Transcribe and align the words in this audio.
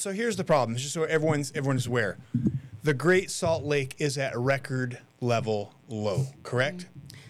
So 0.00 0.12
here's 0.12 0.36
the 0.36 0.44
problem, 0.44 0.78
just 0.78 0.94
so 0.94 1.04
everyone's 1.04 1.52
everyone's 1.54 1.86
aware. 1.86 2.16
The 2.84 2.94
Great 2.94 3.30
Salt 3.30 3.64
Lake 3.64 3.96
is 3.98 4.16
at 4.16 4.34
record 4.38 4.98
level 5.20 5.74
low, 5.88 6.26
correct? 6.42 6.86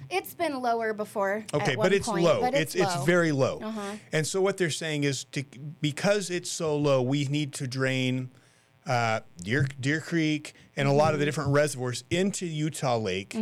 It's 0.09 0.35
been 0.35 0.61
lower 0.63 0.93
before. 0.93 1.45
Okay, 1.53 1.75
but 1.75 1.93
it's 1.93 2.07
point, 2.07 2.23
low. 2.23 2.41
But 2.41 2.55
it's 2.55 2.77
it's, 2.77 2.95
it's 2.95 3.05
very 3.05 3.33
low. 3.33 3.59
Uh-huh. 3.61 3.97
And 4.13 4.25
so 4.25 4.41
what 4.41 4.57
they're 4.57 4.71
saying 4.71 5.03
is 5.03 5.25
to 5.33 5.43
because 5.81 6.31
it's 6.31 6.49
so 6.49 6.77
low, 6.77 7.03
we 7.03 7.25
need 7.25 7.53
to 7.55 7.67
drain 7.67 8.31
uh, 8.87 9.21
Deer 9.43 9.67
Deer 9.81 10.01
Creek 10.01 10.55
and 10.77 10.87
a 10.87 10.91
Mm-hmm. 10.93 10.99
lot 10.99 11.13
of 11.15 11.19
the 11.19 11.27
different 11.27 11.51
reservoirs 11.51 12.05
into 12.09 12.47
Utah 12.47 12.99
Lake. 12.99 13.35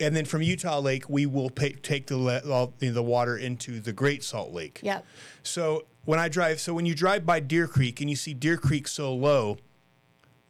And 0.00 0.14
then 0.14 0.24
from 0.24 0.42
Utah 0.42 0.80
Lake, 0.80 1.08
we 1.08 1.26
will 1.26 1.50
pay, 1.50 1.72
take 1.72 2.06
the 2.06 2.16
le- 2.16 2.72
the 2.78 3.02
water 3.02 3.36
into 3.36 3.80
the 3.80 3.92
Great 3.92 4.24
Salt 4.24 4.52
Lake. 4.52 4.80
Yep. 4.82 5.04
So 5.42 5.84
when 6.04 6.18
I 6.18 6.28
drive, 6.28 6.60
so 6.60 6.74
when 6.74 6.86
you 6.86 6.94
drive 6.94 7.24
by 7.24 7.40
Deer 7.40 7.66
Creek 7.66 8.00
and 8.00 8.10
you 8.10 8.16
see 8.16 8.34
Deer 8.34 8.56
Creek 8.56 8.88
so 8.88 9.14
low, 9.14 9.58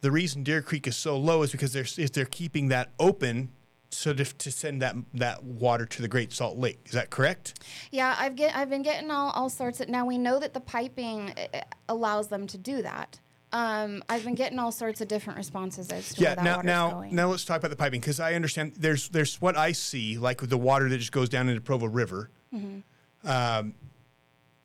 the 0.01 0.11
reason 0.11 0.43
Deer 0.43 0.61
Creek 0.61 0.87
is 0.87 0.95
so 0.95 1.17
low 1.17 1.43
is 1.43 1.51
because 1.51 1.73
they're 1.73 1.83
is 1.97 2.11
they're 2.11 2.25
keeping 2.25 2.67
that 2.69 2.91
open 2.99 3.49
so 3.89 4.13
to, 4.13 4.25
to 4.25 4.51
send 4.51 4.81
that 4.81 4.95
that 5.13 5.43
water 5.43 5.85
to 5.85 6.01
the 6.01 6.07
Great 6.07 6.33
Salt 6.33 6.57
Lake. 6.57 6.79
Is 6.85 6.91
that 6.91 7.09
correct? 7.09 7.59
Yeah, 7.91 8.15
I've 8.17 8.35
get 8.35 8.55
I've 8.55 8.69
been 8.69 8.81
getting 8.81 9.09
all, 9.09 9.31
all 9.31 9.49
sorts 9.49 9.79
of. 9.79 9.89
Now 9.89 10.05
we 10.05 10.17
know 10.17 10.39
that 10.39 10.53
the 10.53 10.59
piping 10.59 11.31
uh, 11.31 11.61
allows 11.89 12.27
them 12.27 12.45
to 12.47 12.57
do 12.57 12.81
that. 12.81 13.19
Um, 13.55 14.03
I've 14.09 14.25
been 14.25 14.35
getting 14.35 14.59
all 14.59 14.71
sorts 14.73 14.99
of 14.99 15.07
different 15.07 15.37
responses 15.37 15.89
as 15.89 16.13
to 16.13 16.21
Yeah. 16.21 16.29
where 16.29 16.35
that 16.35 16.43
Now 16.43 16.55
water's 16.57 16.65
now 16.65 16.91
going. 16.91 17.15
now 17.15 17.27
let's 17.29 17.45
talk 17.45 17.57
about 17.59 17.69
the 17.71 17.77
piping 17.77 18.01
because 18.01 18.19
I 18.19 18.33
understand 18.33 18.73
there's 18.77 19.07
there's 19.09 19.39
what 19.39 19.55
I 19.57 19.71
see 19.71 20.17
like 20.17 20.41
with 20.41 20.49
the 20.49 20.57
water 20.57 20.89
that 20.89 20.97
just 20.97 21.13
goes 21.13 21.29
down 21.29 21.47
into 21.47 21.61
Provo 21.61 21.85
River. 21.85 22.29
Mm-hmm. 22.53 23.29
Um, 23.29 23.73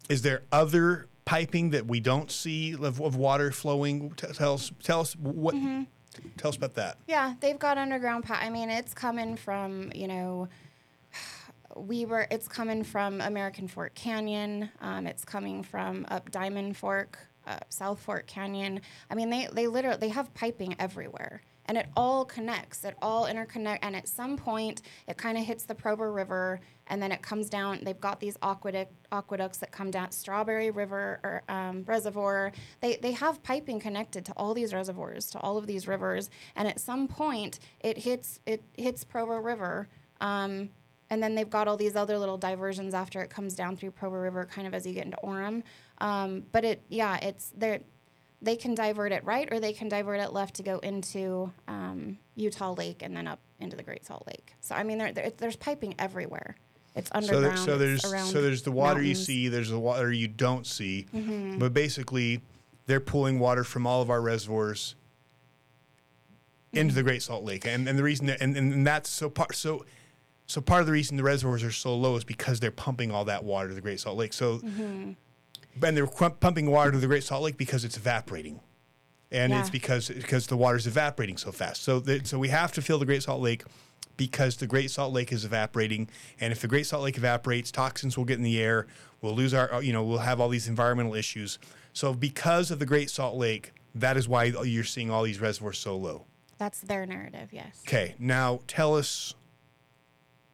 is 0.09 0.23
there 0.23 0.43
other 0.51 1.07
piping 1.25 1.71
that 1.71 1.87
we 1.87 2.01
don't 2.01 2.31
see 2.33 2.73
of, 2.75 3.01
of 3.01 3.15
water 3.15 3.53
flowing? 3.53 4.11
T- 4.17 4.27
Tell 4.33 4.55
us 4.55 4.73
tell 4.83 5.01
us 5.03 5.15
what 5.15 5.55
Mm-hmm. 5.55 5.83
tell 6.37 6.49
us 6.49 6.57
about 6.57 6.75
that. 6.75 6.97
Yeah, 7.07 7.35
they've 7.41 7.59
got 7.59 7.79
underground 7.79 8.25
pipe. 8.25 8.43
I 8.43 8.51
mean, 8.51 8.71
it's 8.71 8.93
coming 8.93 9.37
from 9.37 9.93
you 9.95 10.09
know. 10.09 10.49
We 11.77 12.05
were. 12.05 12.27
It's 12.33 12.49
coming 12.49 12.83
from 12.83 13.21
American 13.21 13.69
Fork 13.69 13.95
Canyon. 13.95 14.71
Um, 14.81 15.07
it's 15.07 15.25
coming 15.25 15.63
from 15.63 16.05
up 16.11 16.29
Diamond 16.33 16.77
Fork, 16.77 17.17
uh, 17.47 17.59
South 17.69 18.01
Fork 18.01 18.27
Canyon. 18.27 18.81
I 19.11 19.15
mean, 19.15 19.31
they 19.31 19.49
they 19.53 19.67
literally 19.67 19.99
they 19.99 20.09
have 20.09 20.33
piping 20.35 20.75
everywhere, 20.79 21.43
and 21.67 21.79
it 21.79 21.87
all 21.97 22.25
connects. 22.25 22.85
It 22.85 22.97
all 23.01 23.27
interconnect, 23.27 23.79
and 23.83 23.97
at 23.97 24.09
some 24.09 24.37
point, 24.37 24.83
it 25.09 25.17
kind 25.17 25.39
of 25.39 25.45
hits 25.45 25.65
the 25.65 25.75
Provo 25.75 26.05
River, 26.05 26.61
and 26.89 27.03
then 27.03 27.13
it 27.13 27.23
comes 27.23 27.49
down. 27.49 27.81
They've 27.83 28.01
got 28.01 28.21
these 28.21 28.37
aqueduct 28.43 28.93
aqueducts 29.13 29.59
that 29.59 29.71
come 29.73 29.91
down 29.91 30.11
Strawberry 30.11 30.71
River 30.71 31.21
or 31.23 31.43
um, 31.49 31.85
Reservoir. 31.85 32.53
They 32.81 32.97
they 32.97 33.13
have 33.13 33.43
piping 33.43 33.81
connected 33.81 34.25
to 34.27 34.33
all 34.33 34.55
these 34.55 34.73
reservoirs, 34.75 35.31
to 35.31 35.41
all 35.41 35.57
of 35.57 35.67
these 35.67 35.89
rivers, 35.89 36.31
and 36.57 36.69
at 36.69 36.81
some 36.81 37.09
point, 37.09 37.61
it 37.81 37.99
hits 37.99 38.41
it 38.47 38.63
hits 38.77 39.05
Provo 39.05 39.37
River. 39.37 39.89
Um, 40.21 40.71
and 41.11 41.21
then 41.21 41.35
they've 41.35 41.51
got 41.51 41.67
all 41.67 41.77
these 41.77 41.97
other 41.97 42.17
little 42.19 42.39
diversions 42.39 42.95
after 42.95 43.21
it 43.21 43.31
comes 43.31 43.55
down 43.55 43.77
through 43.77 43.91
Provo 43.91 44.17
River, 44.17 44.47
kind 44.47 44.67
of 44.67 44.75
as 44.75 44.87
you 44.87 44.95
get 44.95 45.05
into 45.05 45.19
Orem. 45.25 45.65
Um, 46.01 46.45
but 46.53 46.65
it, 46.65 46.83
yeah, 46.89 47.17
it's 47.17 47.53
they 47.57 47.81
they 48.43 48.57
can 48.57 48.75
divert 48.75 49.13
it 49.13 49.23
right 49.25 49.49
or 49.53 49.61
they 49.61 49.73
can 49.75 49.89
divert 49.89 50.19
it 50.21 50.33
left 50.33 50.55
to 50.57 50.63
go 50.63 50.79
into 50.79 51.53
um, 51.69 52.17
Utah 52.37 52.73
Lake 52.73 53.03
and 53.03 53.15
then 53.17 53.27
up 53.29 53.39
into 53.59 53.77
the 53.77 53.83
Great 53.83 54.07
Salt 54.07 54.25
Lake. 54.27 54.55
So 54.61 54.75
I 54.75 54.83
mean, 54.83 54.99
there, 54.99 55.13
there 55.13 55.31
there's 55.37 55.57
piping 55.57 55.95
everywhere. 55.99 56.57
It's 56.97 57.09
So, 57.11 57.17
underground. 57.19 57.45
there, 57.45 57.57
so 57.57 57.79
there's 57.79 58.03
so 58.31 58.43
there's 58.43 58.63
the 58.63 58.73
water 58.73 59.01
you 59.01 59.09
mountains. 59.09 59.19
Mm-hmm. 59.21 59.25
see, 59.27 59.49
there's 59.49 59.69
the 59.71 59.79
water 59.79 60.11
you 60.13 60.27
don't 60.27 60.67
see, 60.67 61.07
but 61.59 61.73
basically 61.75 62.41
they're 62.87 62.99
pulling 62.99 63.39
water 63.39 63.63
from 63.63 63.87
all 63.87 64.01
of 64.03 64.11
our 64.11 64.21
reservoirs 64.21 64.97
into 66.73 66.89
Mm-hmm. 66.93 66.97
the 66.97 67.03
Great 67.03 67.23
Salt 67.23 67.45
Lake, 67.45 67.67
and, 67.67 67.89
and 67.89 67.99
the 67.99 68.03
reason 68.03 68.27
that, 68.27 68.41
and, 68.41 68.57
and 68.57 68.87
that's 68.87 69.11
so 69.11 69.29
part 69.29 69.55
so 69.55 69.85
so 70.47 70.61
part 70.61 70.81
of 70.81 70.87
the 70.87 70.93
reason 70.93 71.17
the 71.17 71.23
reservoirs 71.23 71.63
are 71.63 71.71
so 71.71 71.95
low 71.97 72.17
is 72.17 72.25
because 72.25 72.59
they're 72.59 72.71
pumping 72.73 73.11
all 73.13 73.25
that 73.27 73.45
water 73.45 73.69
to 73.69 73.75
the 73.75 73.81
Great 73.81 74.01
Salt 74.01 74.17
Lake. 74.17 74.33
So 74.33 74.59
Mm-hmm. 74.59 75.13
And 75.83 75.97
they're 75.97 76.07
pumping 76.07 76.71
water 76.71 76.93
to 76.93 76.99
the 76.99 77.07
Great 77.07 77.25
Salt 77.25 77.43
Lake 77.43 77.57
because 77.57 77.85
it's 77.85 77.97
evaporating. 77.97 78.61
And 79.33 79.53
it's 79.53 79.71
because 79.71 80.09
because 80.09 80.49
the 80.49 80.57
water's 80.57 80.89
evaporating 80.89 81.37
so 81.37 81.53
fast. 81.53 81.83
So 81.83 82.01
the, 82.01 82.21
so 82.25 82.39
we 82.39 82.49
have 82.49 82.73
to 82.73 82.83
fill 82.83 82.99
the 82.99 83.07
Great 83.07 83.23
Salt 83.23 83.41
Lake 83.41 83.63
because 84.17 84.57
the 84.57 84.67
Great 84.67 84.91
Salt 84.91 85.13
Lake 85.13 85.31
is 85.31 85.45
evaporating. 85.45 86.09
And 86.41 86.53
if 86.53 86.61
the 86.61 86.67
Great 86.67 86.87
Salt 86.87 87.05
Lake 87.05 87.17
evaporates, 87.17 87.71
toxins 87.71 88.19
will 88.19 88.25
get 88.25 88.39
in 88.39 88.43
the 88.43 88.61
air. 88.61 88.89
We'll 89.23 89.37
lose 89.37 89.55
our 89.55 89.73
uh, 89.73 89.81
you 89.81 89.93
know 89.93 90.03
we'll 90.03 90.19
have 90.19 90.41
all 90.41 90.49
these 90.49 90.67
environmental 90.67 91.15
issues. 91.15 91.61
So 91.93 92.13
because 92.13 92.73
of 92.73 92.81
the 92.81 92.87
Great 92.87 93.09
Salt 93.09 93.37
Lake, 93.37 93.73
that 93.95 94.17
is 94.17 94.29
why 94.29 94.45
you're 94.45 94.85
seeing 94.85 95.11
all 95.11 95.23
these 95.23 95.41
reservoirs 95.41 95.79
so 95.79 95.97
low. 95.97 96.27
That's 96.59 96.81
their 96.81 97.07
narrative, 97.07 97.49
yes. 97.53 97.81
Okay, 97.87 98.15
now 98.19 98.61
tell 98.67 98.95
us 98.95 99.35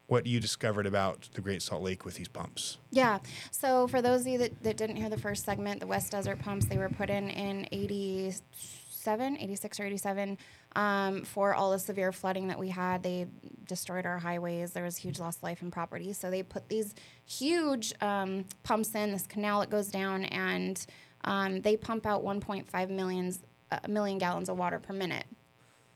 what 0.07 0.25
you 0.25 0.39
discovered 0.39 0.85
about 0.85 1.29
the 1.33 1.41
Great 1.41 1.61
Salt 1.61 1.83
Lake 1.83 2.05
with 2.05 2.15
these 2.15 2.29
pumps. 2.29 2.77
Yeah. 2.91 3.19
So 3.51 3.87
for 3.87 4.01
those 4.01 4.21
of 4.21 4.27
you 4.27 4.37
that, 4.39 4.63
that 4.63 4.77
didn't 4.77 4.95
hear 4.95 5.09
the 5.09 5.19
first 5.19 5.45
segment, 5.45 5.81
the 5.81 5.87
West 5.87 6.11
Desert 6.11 6.39
pumps, 6.39 6.65
they 6.65 6.77
were 6.77 6.89
put 6.89 7.09
in 7.09 7.29
in 7.29 7.67
87, 7.71 9.37
86 9.37 9.79
or 9.79 9.85
87 9.85 10.37
um, 10.77 11.23
for 11.23 11.53
all 11.53 11.71
the 11.71 11.79
severe 11.79 12.13
flooding 12.13 12.47
that 12.47 12.57
we 12.57 12.69
had. 12.69 13.03
They 13.03 13.27
destroyed 13.67 14.05
our 14.05 14.17
highways. 14.17 14.71
There 14.71 14.85
was 14.85 14.95
huge 14.95 15.19
loss 15.19 15.37
of 15.37 15.43
life 15.43 15.61
and 15.61 15.73
property. 15.73 16.13
So 16.13 16.31
they 16.31 16.41
put 16.41 16.69
these 16.69 16.95
huge 17.25 17.93
um, 17.99 18.45
pumps 18.63 18.95
in, 18.95 19.11
this 19.11 19.27
canal 19.27 19.59
that 19.59 19.69
goes 19.69 19.89
down, 19.89 20.23
and 20.25 20.85
um, 21.25 21.61
they 21.61 21.75
pump 21.75 22.05
out 22.05 22.23
1.5 22.23 22.89
millions, 22.89 23.39
uh, 23.71 23.79
million 23.89 24.17
gallons 24.19 24.47
of 24.47 24.57
water 24.57 24.79
per 24.79 24.93
minute 24.93 25.25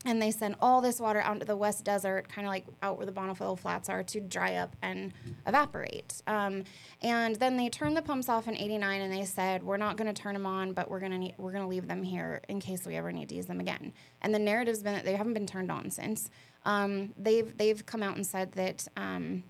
and 0.06 0.22
they 0.22 0.31
send 0.31 0.56
all 0.59 0.81
this 0.81 1.00
water 1.00 1.22
out 1.22 1.34
into 1.34 1.45
the 1.45 1.56
west 1.56 1.84
desert, 1.85 2.28
kind 2.28 2.47
of 2.47 2.51
like 2.51 2.66
out 2.81 2.97
where 2.97 3.06
the 3.06 3.12
Bonneville 3.12 3.56
Flats 3.56 3.88
are, 3.88 4.03
to 4.03 4.19
dry 4.19 4.56
up 4.56 4.75
and 4.81 5.13
evaporate. 5.45 6.22
Um, 6.25 6.63
and 7.01 7.35
then 7.35 7.56
they 7.56 7.69
turned 7.69 7.95
the 7.95 8.01
pumps 8.01 8.28
off 8.28 8.47
in 8.47 8.57
'89, 8.57 9.01
and 9.01 9.13
they 9.13 9.25
said, 9.25 9.63
"We're 9.63 9.78
not 9.78 9.97
going 9.97 10.12
to 10.13 10.19
turn 10.19 10.34
them 10.34 10.45
on, 10.45 10.73
but 10.73 10.89
we're 10.89 11.00
going 11.00 11.29
to 11.29 11.34
we're 11.38 11.51
going 11.51 11.63
to 11.63 11.69
leave 11.69 11.88
them 11.88 12.01
here 12.03 12.41
in 12.50 12.59
case 12.59 12.85
we 12.85 12.95
ever 12.95 13.12
need 13.12 13.29
to 13.29 13.35
use 13.35 13.45
them 13.45 13.59
again." 13.59 13.94
And 14.22 14.34
the 14.34 14.39
narrative's 14.39 14.81
been 14.81 14.94
that 14.94 15.06
they 15.06 15.16
haven't 15.16 15.34
been 15.34 15.47
turned 15.47 15.72
on 15.72 15.91
since. 15.91 16.29
Um, 16.66 17.13
they've 17.18 17.56
they've 17.57 17.85
come 17.85 18.01
out 18.01 18.16
and 18.16 18.25
said 18.25 18.53
that 18.53 18.88
um, 18.97 19.44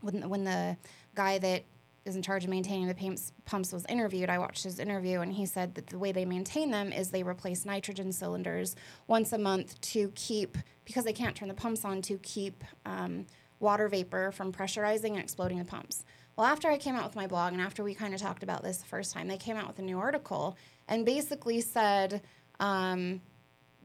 when 0.00 0.28
when 0.28 0.44
the 0.44 0.76
guy 1.14 1.38
that 1.38 1.64
is 2.06 2.16
in 2.16 2.22
charge 2.22 2.44
of 2.44 2.50
maintaining 2.50 2.86
the 2.86 2.94
pumps, 2.94 3.32
pumps 3.44 3.72
was 3.72 3.84
interviewed, 3.86 4.30
I 4.30 4.38
watched 4.38 4.64
his 4.64 4.78
interview, 4.78 5.20
and 5.20 5.32
he 5.32 5.44
said 5.44 5.74
that 5.74 5.88
the 5.88 5.98
way 5.98 6.12
they 6.12 6.24
maintain 6.24 6.70
them 6.70 6.92
is 6.92 7.10
they 7.10 7.22
replace 7.22 7.66
nitrogen 7.66 8.12
cylinders 8.12 8.76
once 9.06 9.32
a 9.32 9.38
month 9.38 9.80
to 9.92 10.12
keep, 10.14 10.56
because 10.84 11.04
they 11.04 11.12
can't 11.12 11.34
turn 11.34 11.48
the 11.48 11.54
pumps 11.54 11.84
on, 11.84 12.00
to 12.02 12.18
keep 12.18 12.62
um, 12.84 13.26
water 13.58 13.88
vapor 13.88 14.30
from 14.32 14.52
pressurizing 14.52 15.10
and 15.10 15.18
exploding 15.18 15.58
the 15.58 15.64
pumps. 15.64 16.04
Well, 16.36 16.46
after 16.46 16.68
I 16.68 16.78
came 16.78 16.94
out 16.94 17.04
with 17.04 17.16
my 17.16 17.26
blog, 17.26 17.52
and 17.52 17.62
after 17.62 17.82
we 17.82 17.94
kind 17.94 18.14
of 18.14 18.20
talked 18.20 18.42
about 18.42 18.62
this 18.62 18.78
the 18.78 18.86
first 18.86 19.12
time, 19.12 19.26
they 19.26 19.38
came 19.38 19.56
out 19.56 19.66
with 19.66 19.78
a 19.78 19.82
new 19.82 19.98
article 19.98 20.56
and 20.86 21.04
basically 21.04 21.60
said, 21.60 22.22
um, 22.60 23.20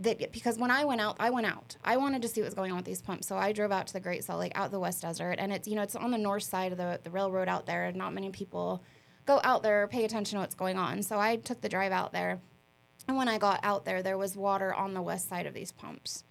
that 0.03 0.31
because 0.31 0.57
when 0.57 0.71
I 0.71 0.85
went 0.85 1.01
out, 1.01 1.15
I 1.19 1.29
went 1.29 1.47
out. 1.47 1.75
I 1.83 1.97
wanted 1.97 2.21
to 2.21 2.27
see 2.27 2.41
what 2.41 2.47
was 2.47 2.53
going 2.53 2.71
on 2.71 2.77
with 2.77 2.85
these 2.85 3.01
pumps, 3.01 3.27
so 3.27 3.37
I 3.37 3.51
drove 3.51 3.71
out 3.71 3.87
to 3.87 3.93
the 3.93 3.99
Great 3.99 4.23
Salt 4.23 4.39
Lake, 4.39 4.51
out 4.55 4.71
the 4.71 4.79
West 4.79 5.01
Desert, 5.01 5.35
and 5.39 5.51
it's 5.51 5.67
you 5.67 5.75
know 5.75 5.81
it's 5.81 5.95
on 5.95 6.11
the 6.11 6.17
north 6.17 6.43
side 6.43 6.71
of 6.71 6.77
the 6.77 6.99
the 7.03 7.09
railroad 7.09 7.47
out 7.47 7.65
there. 7.65 7.85
and 7.85 7.97
Not 7.97 8.13
many 8.13 8.29
people 8.29 8.83
go 9.25 9.39
out 9.43 9.63
there 9.63 9.83
or 9.83 9.87
pay 9.87 10.05
attention 10.05 10.37
to 10.37 10.41
what's 10.41 10.55
going 10.55 10.77
on. 10.77 11.03
So 11.03 11.19
I 11.19 11.35
took 11.35 11.61
the 11.61 11.69
drive 11.69 11.91
out 11.91 12.11
there, 12.11 12.39
and 13.07 13.17
when 13.17 13.27
I 13.27 13.37
got 13.37 13.59
out 13.63 13.85
there, 13.85 14.01
there 14.01 14.17
was 14.17 14.35
water 14.35 14.73
on 14.73 14.93
the 14.93 15.01
west 15.01 15.29
side 15.29 15.45
of 15.45 15.53
these 15.53 15.71
pumps. 15.71 16.23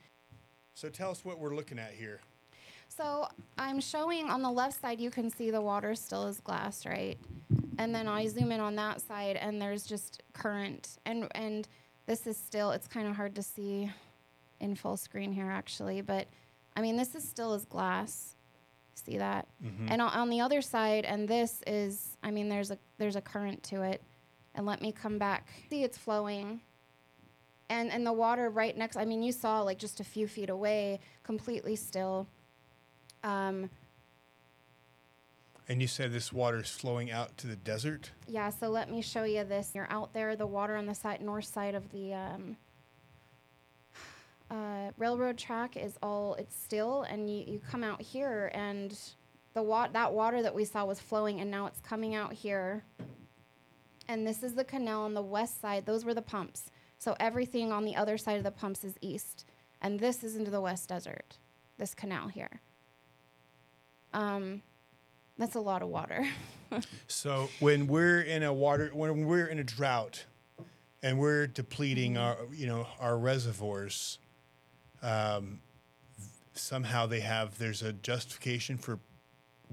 So 0.75 0.89
tell 0.89 1.11
us 1.11 1.25
what 1.25 1.39
we're 1.39 1.55
looking 1.55 1.79
at 1.79 1.93
here. 1.93 2.21
So 2.89 3.29
I'm 3.57 3.81
showing 3.81 4.29
on 4.29 4.43
the 4.43 4.51
left 4.51 4.81
side, 4.81 5.01
you 5.01 5.11
can 5.11 5.31
see 5.31 5.51
the 5.51 5.61
water 5.61 5.95
still 5.95 6.27
is 6.27 6.41
glass, 6.41 6.85
right? 6.85 7.17
And 7.79 7.95
then 7.95 8.09
I 8.09 8.27
zoom 8.27 8.51
in 8.51 8.61
on 8.61 8.77
that 8.77 9.01
side, 9.01 9.37
and 9.37 9.63
there's 9.63 9.85
just 9.85 10.23
current, 10.33 10.99
and 11.07 11.29
and 11.35 11.69
this 12.11 12.27
is 12.27 12.37
still. 12.37 12.73
It's 12.73 12.89
kind 12.89 13.07
of 13.07 13.15
hard 13.15 13.37
to 13.37 13.43
see 13.43 13.89
in 14.59 14.75
full 14.75 14.97
screen 14.97 15.31
here, 15.31 15.49
actually, 15.49 16.01
but 16.01 16.27
I 16.77 16.81
mean, 16.81 16.97
this 16.97 17.15
is 17.15 17.23
still 17.23 17.55
is 17.55 17.65
glass. 17.65 18.35
See 18.95 19.17
that? 19.19 19.47
And 19.89 20.03
on, 20.03 20.13
on 20.13 20.29
the 20.29 20.41
other 20.41 20.61
side, 20.61 21.05
and 21.05 21.29
this 21.29 21.63
is. 21.69 22.17
I 22.25 22.33
mean, 22.33 22.49
there's 22.49 22.73
a 22.73 22.79
there's 22.99 23.15
a 23.15 23.21
current 23.21 23.63
to 23.65 23.83
it, 23.83 24.03
and 24.57 24.67
let 24.67 24.83
me 24.83 24.91
come 24.91 25.19
back. 25.19 25.47
See, 25.71 25.85
it's 25.85 25.97
flowing 25.97 26.61
and 27.69 27.93
and 27.93 28.05
the 28.05 28.13
water 28.13 28.51
right 28.51 28.77
next 28.77 28.97
i 28.97 29.05
mean 29.05 29.23
you 29.23 29.31
saw 29.31 29.61
like 29.61 29.79
just 29.79 30.01
a 30.01 30.05
few 30.05 30.27
feet 30.27 30.51
away 30.51 30.99
completely 31.23 31.77
still 31.77 32.27
um, 33.23 33.71
And 35.71 35.81
you 35.81 35.89
said 35.89 36.13
this 36.13 36.33
water 36.33 36.59
is 36.61 36.69
flowing 36.69 37.11
out 37.11 37.39
to 37.39 37.47
the 37.47 37.57
desert. 37.57 38.11
yeah 38.27 38.51
so 38.51 38.69
let 38.69 38.91
me 38.91 39.01
show 39.01 39.25
you 39.25 39.45
this 39.45 39.71
you're 39.75 39.91
out 39.91 40.13
there 40.13 40.35
the 40.37 40.47
water 40.47 40.77
on 40.77 40.87
the 40.87 40.95
side 40.95 41.21
north 41.23 41.45
side 41.45 41.75
of 41.75 41.91
the 41.93 42.13
um, 42.13 42.57
uh, 44.51 44.91
railroad 44.99 45.39
track 45.39 45.77
is 45.77 45.97
all 46.03 46.35
it's 46.35 46.57
still 46.61 47.03
and 47.03 47.31
you, 47.31 47.45
you 47.47 47.61
come 47.71 47.85
out 47.85 48.03
here 48.03 48.51
and 48.53 48.99
the 49.55 49.63
wa- 49.63 49.89
that 49.89 50.13
water 50.13 50.43
that 50.43 50.55
we 50.55 50.65
saw 50.65 50.85
was 50.85 50.99
flowing 51.01 51.41
and 51.41 51.51
now 51.51 51.67
it's 51.67 51.81
coming 51.81 52.15
out 52.15 52.33
here 52.33 52.85
and 54.11 54.27
this 54.27 54.43
is 54.43 54.55
the 54.55 54.65
canal 54.65 55.03
on 55.03 55.15
the 55.15 55.23
west 55.23 55.61
side. 55.61 55.87
Those 55.87 56.05
were 56.05 56.15
the 56.15 56.21
pumps. 56.21 56.73
So 56.99 57.15
everything 57.21 57.71
on 57.71 57.85
the 57.85 57.95
other 57.95 58.19
side 58.19 58.39
of 58.39 58.43
the 58.43 58.51
pumps 58.51 58.83
is 58.83 58.95
east, 59.01 59.45
and 59.81 60.01
this 60.01 60.25
is 60.25 60.35
into 60.35 60.51
the 60.51 60.61
west 60.61 60.89
desert. 60.89 61.39
This 61.79 61.95
canal 61.95 62.27
here. 62.27 62.61
Um, 64.13 64.63
that's 65.41 65.57
a 65.57 65.61
lot 65.61 65.83
of 65.83 65.89
water. 65.89 66.27
So 67.09 67.49
when 67.59 67.89
we're 67.89 68.21
in 68.21 68.45
a 68.45 68.53
water, 68.53 68.91
when 68.95 69.27
we're 69.27 69.49
in 69.49 69.59
a 69.59 69.65
drought, 69.65 70.25
and 71.03 71.19
we're 71.19 71.49
depleting 71.49 72.17
our, 72.17 72.37
you 72.55 72.69
know, 72.69 72.87
our 73.01 73.19
reservoirs, 73.19 74.21
um, 75.03 75.59
somehow 76.55 77.07
they 77.07 77.19
have 77.19 77.59
there's 77.59 77.83
a 77.83 77.93
justification 77.93 78.79
for 78.79 79.01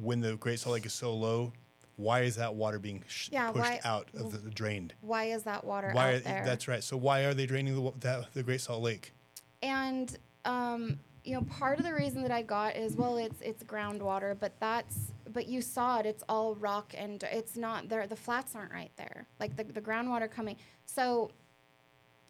when 0.02 0.22
the 0.22 0.38
Great 0.38 0.60
Salt 0.60 0.74
Lake 0.74 0.88
is 0.88 0.94
so 0.94 1.14
low. 1.14 1.54
Why 1.98 2.22
is 2.22 2.36
that 2.38 2.56
water 2.56 2.80
being 2.80 3.04
sh- 3.08 3.30
Yeah, 3.32 3.52
pushed 3.52 3.64
why- 3.64 3.80
out 3.84 4.08
of 4.18 4.32
the, 4.32 4.40
the 4.40 4.50
drained? 4.50 4.96
Why 5.02 5.26
is 5.26 5.44
that 5.44 5.64
water 5.64 5.92
Why? 5.94 6.10
out 6.10 6.16
Are, 6.16 6.20
there? 6.22 6.44
that's 6.46 6.68
right. 6.68 6.84
So 6.84 6.98
why 6.98 7.26
are 7.26 7.36
they 7.36 7.46
draining 7.46 7.76
the, 8.00 8.26
the 8.34 8.42
Great 8.42 8.62
Salt 8.62 8.82
Lake? 8.82 9.14
and 9.62 10.18
um, 10.46 11.00
you 11.24 11.34
know 11.36 11.42
part 11.42 11.78
of 11.78 11.84
the 11.86 11.94
reason 11.94 12.22
that 12.22 12.32
i 12.32 12.42
got 12.42 12.76
is 12.76 12.96
well 12.96 13.18
it's 13.18 13.42
it's 13.42 13.64
groundwater 13.64 14.36
but 14.40 14.54
that's 14.60 15.12
but 15.34 15.48
you 15.48 15.62
saw 15.62 16.00
it 16.00 16.06
it's 16.06 16.24
all 16.30 16.56
rock 16.56 16.94
and 16.98 17.24
it's 17.24 17.56
not 17.56 17.90
there 17.90 18.08
the 18.08 18.16
flats 18.16 18.56
aren't 18.56 18.72
right 18.72 18.92
there 18.98 19.28
like 19.40 19.56
the, 19.56 19.64
the 19.64 19.82
groundwater 19.82 20.30
coming. 20.30 20.56
So 20.86 21.32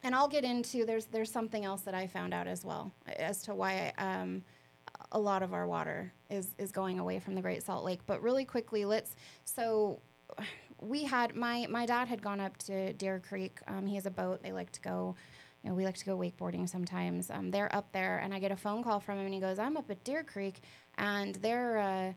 and 0.03 0.13
i'll 0.13 0.27
get 0.27 0.43
into 0.43 0.85
there's 0.85 1.05
there's 1.05 1.31
something 1.31 1.65
else 1.65 1.81
that 1.81 1.95
i 1.95 2.05
found 2.05 2.31
out 2.31 2.47
as 2.47 2.63
well 2.63 2.93
as 3.17 3.41
to 3.41 3.55
why 3.55 3.91
um, 3.97 4.43
a 5.11 5.19
lot 5.19 5.43
of 5.43 5.53
our 5.53 5.67
water 5.67 6.11
is 6.29 6.53
is 6.57 6.71
going 6.71 6.99
away 6.99 7.19
from 7.19 7.35
the 7.35 7.41
great 7.41 7.63
salt 7.63 7.83
lake. 7.83 7.99
But 8.05 8.21
really 8.21 8.45
quickly 8.45 8.85
let's 8.85 9.15
so 9.45 9.99
we 10.81 11.03
had 11.03 11.35
my 11.35 11.67
my 11.69 11.85
dad 11.85 12.07
had 12.07 12.21
gone 12.21 12.39
up 12.39 12.57
to 12.57 12.93
deer 12.93 13.21
creek. 13.27 13.59
Um, 13.67 13.85
he 13.87 13.95
has 13.95 14.05
a 14.05 14.11
boat 14.11 14.43
they 14.43 14.51
like 14.51 14.71
to 14.73 14.81
go 14.81 15.15
you 15.63 15.71
know, 15.71 15.75
we 15.75 15.85
like 15.85 15.97
to 15.97 16.05
go 16.05 16.15
wakeboarding 16.15 16.69
sometimes. 16.69 17.31
Um, 17.31 17.49
they're 17.49 17.73
up 17.75 17.91
there, 17.91 18.19
and 18.19 18.31
I 18.31 18.37
get 18.37 18.51
a 18.51 18.55
phone 18.55 18.83
call 18.83 18.99
from 18.99 19.17
him, 19.17 19.25
and 19.25 19.33
he 19.33 19.39
goes, 19.39 19.57
"I'm 19.57 19.75
up 19.75 19.89
at 19.89 20.03
Deer 20.03 20.23
Creek, 20.23 20.61
and 20.97 21.33
they're 21.35 21.79
uh, 21.79 22.13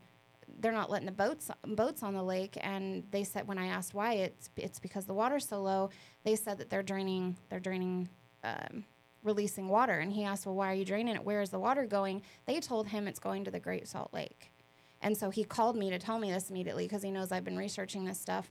they're 0.59 0.71
not 0.71 0.89
letting 0.89 1.05
the 1.05 1.11
boats 1.11 1.49
boats 1.65 2.03
on 2.03 2.13
the 2.13 2.23
lake." 2.23 2.57
And 2.61 3.03
they 3.11 3.23
said 3.23 3.47
when 3.47 3.57
I 3.57 3.67
asked 3.67 3.93
why, 3.93 4.13
it's 4.13 4.49
it's 4.55 4.79
because 4.79 5.05
the 5.05 5.13
water's 5.13 5.47
so 5.47 5.61
low. 5.61 5.89
They 6.23 6.35
said 6.35 6.57
that 6.59 6.69
they're 6.69 6.83
draining 6.83 7.37
they're 7.49 7.59
draining. 7.59 8.09
Um, 8.43 8.85
releasing 9.23 9.67
water 9.67 9.99
and 9.99 10.11
he 10.11 10.23
asked 10.23 10.47
well 10.47 10.55
why 10.55 10.71
are 10.71 10.73
you 10.73 10.83
draining 10.83 11.15
it 11.15 11.23
where 11.23 11.43
is 11.43 11.51
the 11.51 11.59
water 11.59 11.85
going 11.85 12.23
they 12.47 12.59
told 12.59 12.87
him 12.87 13.07
it's 13.07 13.19
going 13.19 13.43
to 13.43 13.51
the 13.51 13.59
great 13.59 13.87
salt 13.87 14.11
lake 14.11 14.51
and 14.99 15.15
so 15.15 15.29
he 15.29 15.43
called 15.43 15.75
me 15.75 15.91
to 15.91 15.99
tell 15.99 16.17
me 16.17 16.31
this 16.31 16.49
immediately 16.49 16.85
because 16.85 17.03
he 17.03 17.11
knows 17.11 17.31
i've 17.31 17.43
been 17.43 17.55
researching 17.55 18.03
this 18.03 18.19
stuff 18.19 18.49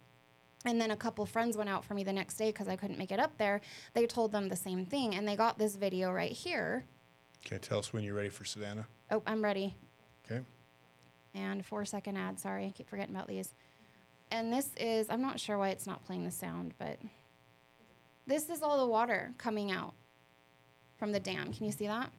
and 0.64 0.80
then 0.80 0.90
a 0.90 0.96
couple 0.96 1.24
friends 1.24 1.56
went 1.56 1.70
out 1.70 1.84
for 1.84 1.94
me 1.94 2.04
the 2.04 2.12
next 2.12 2.36
day 2.36 2.50
because 2.50 2.68
I 2.68 2.76
couldn't 2.76 2.98
make 2.98 3.12
it 3.12 3.18
up 3.18 3.36
there. 3.38 3.60
They 3.94 4.06
told 4.06 4.32
them 4.32 4.48
the 4.48 4.56
same 4.56 4.84
thing, 4.84 5.14
and 5.14 5.26
they 5.26 5.36
got 5.36 5.58
this 5.58 5.76
video 5.76 6.12
right 6.12 6.32
here. 6.32 6.84
Okay, 7.46 7.58
tell 7.58 7.78
us 7.78 7.92
when 7.92 8.04
you're 8.04 8.14
ready 8.14 8.28
for 8.28 8.44
Savannah. 8.44 8.86
Oh, 9.10 9.22
I'm 9.26 9.42
ready. 9.42 9.74
Okay. 10.26 10.42
And 11.34 11.64
four 11.64 11.84
second 11.84 12.16
ad. 12.16 12.38
Sorry, 12.38 12.66
I 12.66 12.70
keep 12.70 12.88
forgetting 12.88 13.14
about 13.14 13.28
these. 13.28 13.54
And 14.30 14.52
this 14.52 14.70
is, 14.76 15.08
I'm 15.10 15.22
not 15.22 15.40
sure 15.40 15.58
why 15.58 15.70
it's 15.70 15.86
not 15.86 16.04
playing 16.04 16.24
the 16.24 16.30
sound, 16.30 16.74
but 16.78 16.98
this 18.26 18.48
is 18.48 18.62
all 18.62 18.78
the 18.78 18.86
water 18.86 19.32
coming 19.38 19.72
out 19.72 19.94
from 20.98 21.12
the 21.12 21.20
dam. 21.20 21.52
Can 21.52 21.66
you 21.66 21.72
see 21.72 21.86
that? 21.86 22.10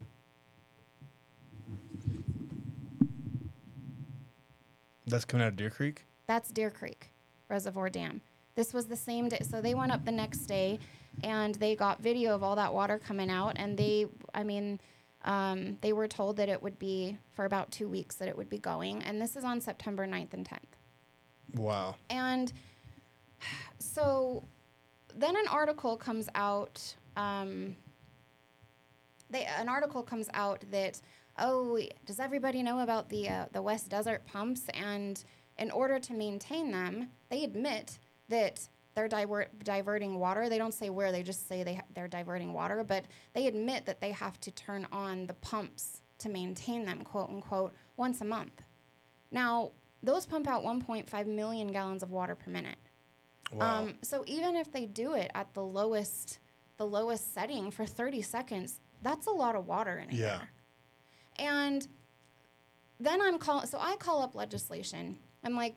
That's 5.08 5.26
coming 5.26 5.46
out 5.46 5.50
of 5.50 5.56
Deer 5.58 5.70
Creek. 5.70 6.06
That's 6.28 6.50
Deer 6.50 6.70
Creek 6.70 7.12
Reservoir 7.50 7.90
Dam. 7.90 8.22
This 8.56 8.74
was 8.74 8.86
the 8.86 8.96
same 8.96 9.30
day. 9.30 9.40
So 9.50 9.62
they 9.62 9.74
went 9.74 9.92
up 9.92 10.06
the 10.06 10.12
next 10.12 10.46
day 10.46 10.80
and 11.24 11.56
they 11.56 11.76
got 11.76 12.02
video 12.02 12.34
of 12.34 12.44
all 12.44 12.56
that 12.56 12.74
water 12.74 13.00
coming 13.00 13.30
out. 13.30 13.54
And 13.58 13.78
they, 13.78 14.08
I 14.34 14.44
mean, 14.44 14.80
um, 15.24 15.78
they 15.82 15.94
were 15.94 16.08
told 16.08 16.38
that 16.38 16.50
it 16.50 16.62
would 16.62 16.80
be 16.80 17.18
for 17.34 17.46
about 17.46 17.72
two 17.72 17.88
weeks 17.88 18.16
that 18.16 18.28
it 18.28 18.38
would 18.38 18.50
be 18.50 18.58
going. 18.58 19.04
And 19.04 19.22
this 19.22 19.36
is 19.36 19.44
on 19.44 19.62
September 19.62 20.08
9th 20.08 20.34
and 20.34 20.48
10th. 20.48 21.60
Wow. 21.60 21.96
And 22.10 22.52
so 23.80 24.44
then 25.16 25.36
an 25.36 25.48
article 25.50 25.98
comes 25.98 26.30
out. 26.36 26.96
Um, 27.18 27.76
they, 29.30 29.46
an 29.46 29.70
article 29.70 30.04
comes 30.04 30.30
out 30.34 30.64
that 30.72 31.02
oh, 31.40 31.80
does 32.06 32.20
everybody 32.20 32.62
know 32.62 32.80
about 32.80 33.10
the 33.10 33.30
uh, 33.30 33.46
the 33.52 33.62
West 33.62 33.90
Desert 33.90 34.26
pumps? 34.26 34.64
And 34.74 35.24
in 35.58 35.72
order 35.72 36.00
to 36.00 36.14
maintain 36.14 36.72
them, 36.72 37.10
they 37.30 37.44
admit 37.44 38.00
that 38.30 38.68
they're 38.94 39.08
divert, 39.08 39.64
diverting 39.64 40.20
water. 40.20 40.50
They 40.50 40.58
don't 40.58 40.74
say 40.74 40.90
where; 40.90 41.12
they 41.12 41.24
just 41.24 41.48
say 41.48 41.64
they 41.64 41.76
ha- 41.76 41.84
they're 41.94 42.08
diverting 42.08 42.54
water. 42.54 42.84
But 42.84 43.06
they 43.34 43.48
admit 43.48 43.86
that 43.86 44.02
they 44.02 44.12
have 44.12 44.40
to 44.42 44.52
turn 44.52 44.88
on 44.92 45.28
the 45.28 45.34
pumps 45.36 46.02
to 46.20 46.30
maintain 46.30 46.86
them, 46.86 47.04
quote 47.04 47.30
unquote, 47.30 47.74
once 47.98 48.22
a 48.22 48.26
month. 48.26 48.62
Now, 49.32 49.72
those 50.04 50.26
pump 50.26 50.48
out 50.48 50.64
1.5 50.64 51.26
million 51.28 51.72
gallons 51.72 52.04
of 52.04 52.12
water 52.12 52.36
per 52.36 52.52
minute. 52.52 52.78
Wow. 53.52 53.80
Um, 53.82 53.96
so 54.02 54.24
even 54.28 54.56
if 54.56 54.72
they 54.72 54.86
do 54.86 55.14
it 55.14 55.32
at 55.36 55.54
the 55.54 55.64
lowest, 55.64 56.40
the 56.78 56.86
lowest 56.86 57.34
setting 57.34 57.72
for 57.72 57.86
30 57.86 58.22
seconds, 58.22 58.80
that's 59.02 59.28
a 59.28 59.32
lot 59.32 59.56
of 59.56 59.68
water 59.68 59.98
in 59.98 60.10
a 60.10 60.14
Yeah. 60.14 60.42
And 61.38 61.88
then 63.00 63.22
I'm 63.22 63.40
calling. 63.40 63.68
So 63.68 63.78
I 63.80 63.96
call 63.98 64.22
up 64.22 64.36
legislation. 64.36 65.18
I'm 65.44 65.56
like, 65.56 65.76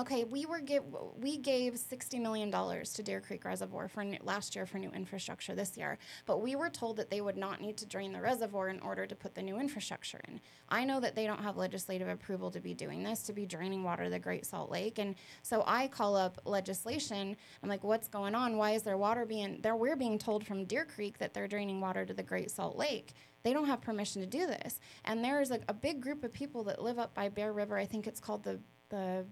okay, 0.00 0.24
we 0.24 0.46
were 0.46 0.60
give 0.60 0.84
we 1.20 1.36
gave 1.36 1.78
60 1.78 2.18
million 2.18 2.50
dollars 2.50 2.92
to 2.94 3.02
Deer 3.02 3.20
Creek 3.20 3.44
Reservoir 3.44 3.88
for 3.88 4.04
new, 4.04 4.18
last 4.22 4.56
year 4.56 4.64
for 4.64 4.78
new 4.78 4.90
infrastructure 4.90 5.54
this 5.54 5.76
year, 5.76 5.98
but 6.26 6.40
we 6.40 6.56
were 6.56 6.70
told 6.70 6.96
that 6.96 7.10
they 7.10 7.20
would 7.20 7.36
not 7.36 7.60
need 7.60 7.76
to 7.78 7.86
drain 7.86 8.12
the 8.12 8.20
reservoir 8.20 8.68
in 8.68 8.80
order 8.80 9.06
to 9.06 9.14
put 9.14 9.34
the 9.34 9.42
new 9.42 9.58
infrastructure 9.58 10.20
in. 10.28 10.40
I 10.68 10.84
know 10.84 11.00
that 11.00 11.14
they 11.14 11.26
don't 11.26 11.42
have 11.42 11.56
legislative 11.56 12.08
approval 12.08 12.50
to 12.52 12.60
be 12.60 12.74
doing 12.74 13.02
this, 13.02 13.22
to 13.24 13.32
be 13.32 13.44
draining 13.44 13.82
water 13.82 14.04
to 14.04 14.10
the 14.10 14.18
Great 14.18 14.46
Salt 14.46 14.70
Lake, 14.70 14.98
and 14.98 15.14
so 15.42 15.62
I 15.66 15.88
call 15.88 16.16
up 16.16 16.40
legislation. 16.44 17.36
I'm 17.62 17.68
like, 17.68 17.84
what's 17.84 18.08
going 18.08 18.34
on? 18.34 18.56
Why 18.56 18.72
is 18.72 18.82
there 18.82 18.96
water 18.96 19.26
being 19.26 19.60
there? 19.62 19.76
We're 19.76 19.96
being 19.96 20.18
told 20.18 20.46
from 20.46 20.64
Deer 20.64 20.86
Creek 20.86 21.18
that 21.18 21.34
they're 21.34 21.48
draining 21.48 21.80
water 21.80 22.06
to 22.06 22.14
the 22.14 22.22
Great 22.22 22.50
Salt 22.50 22.76
Lake. 22.76 23.12
They 23.42 23.52
don't 23.52 23.66
have 23.66 23.80
permission 23.82 24.22
to 24.22 24.26
do 24.26 24.46
this, 24.46 24.78
and 25.04 25.24
there's 25.24 25.50
a, 25.50 25.60
a 25.68 25.74
big 25.74 26.00
group 26.00 26.24
of 26.24 26.32
people 26.32 26.62
that 26.64 26.80
live 26.80 26.98
up 26.98 27.12
by 27.14 27.28
Bear 27.28 27.52
River. 27.52 27.76
I 27.76 27.84
think 27.84 28.06
it's 28.06 28.20
called 28.20 28.44
the 28.44 28.60
the 28.88 29.24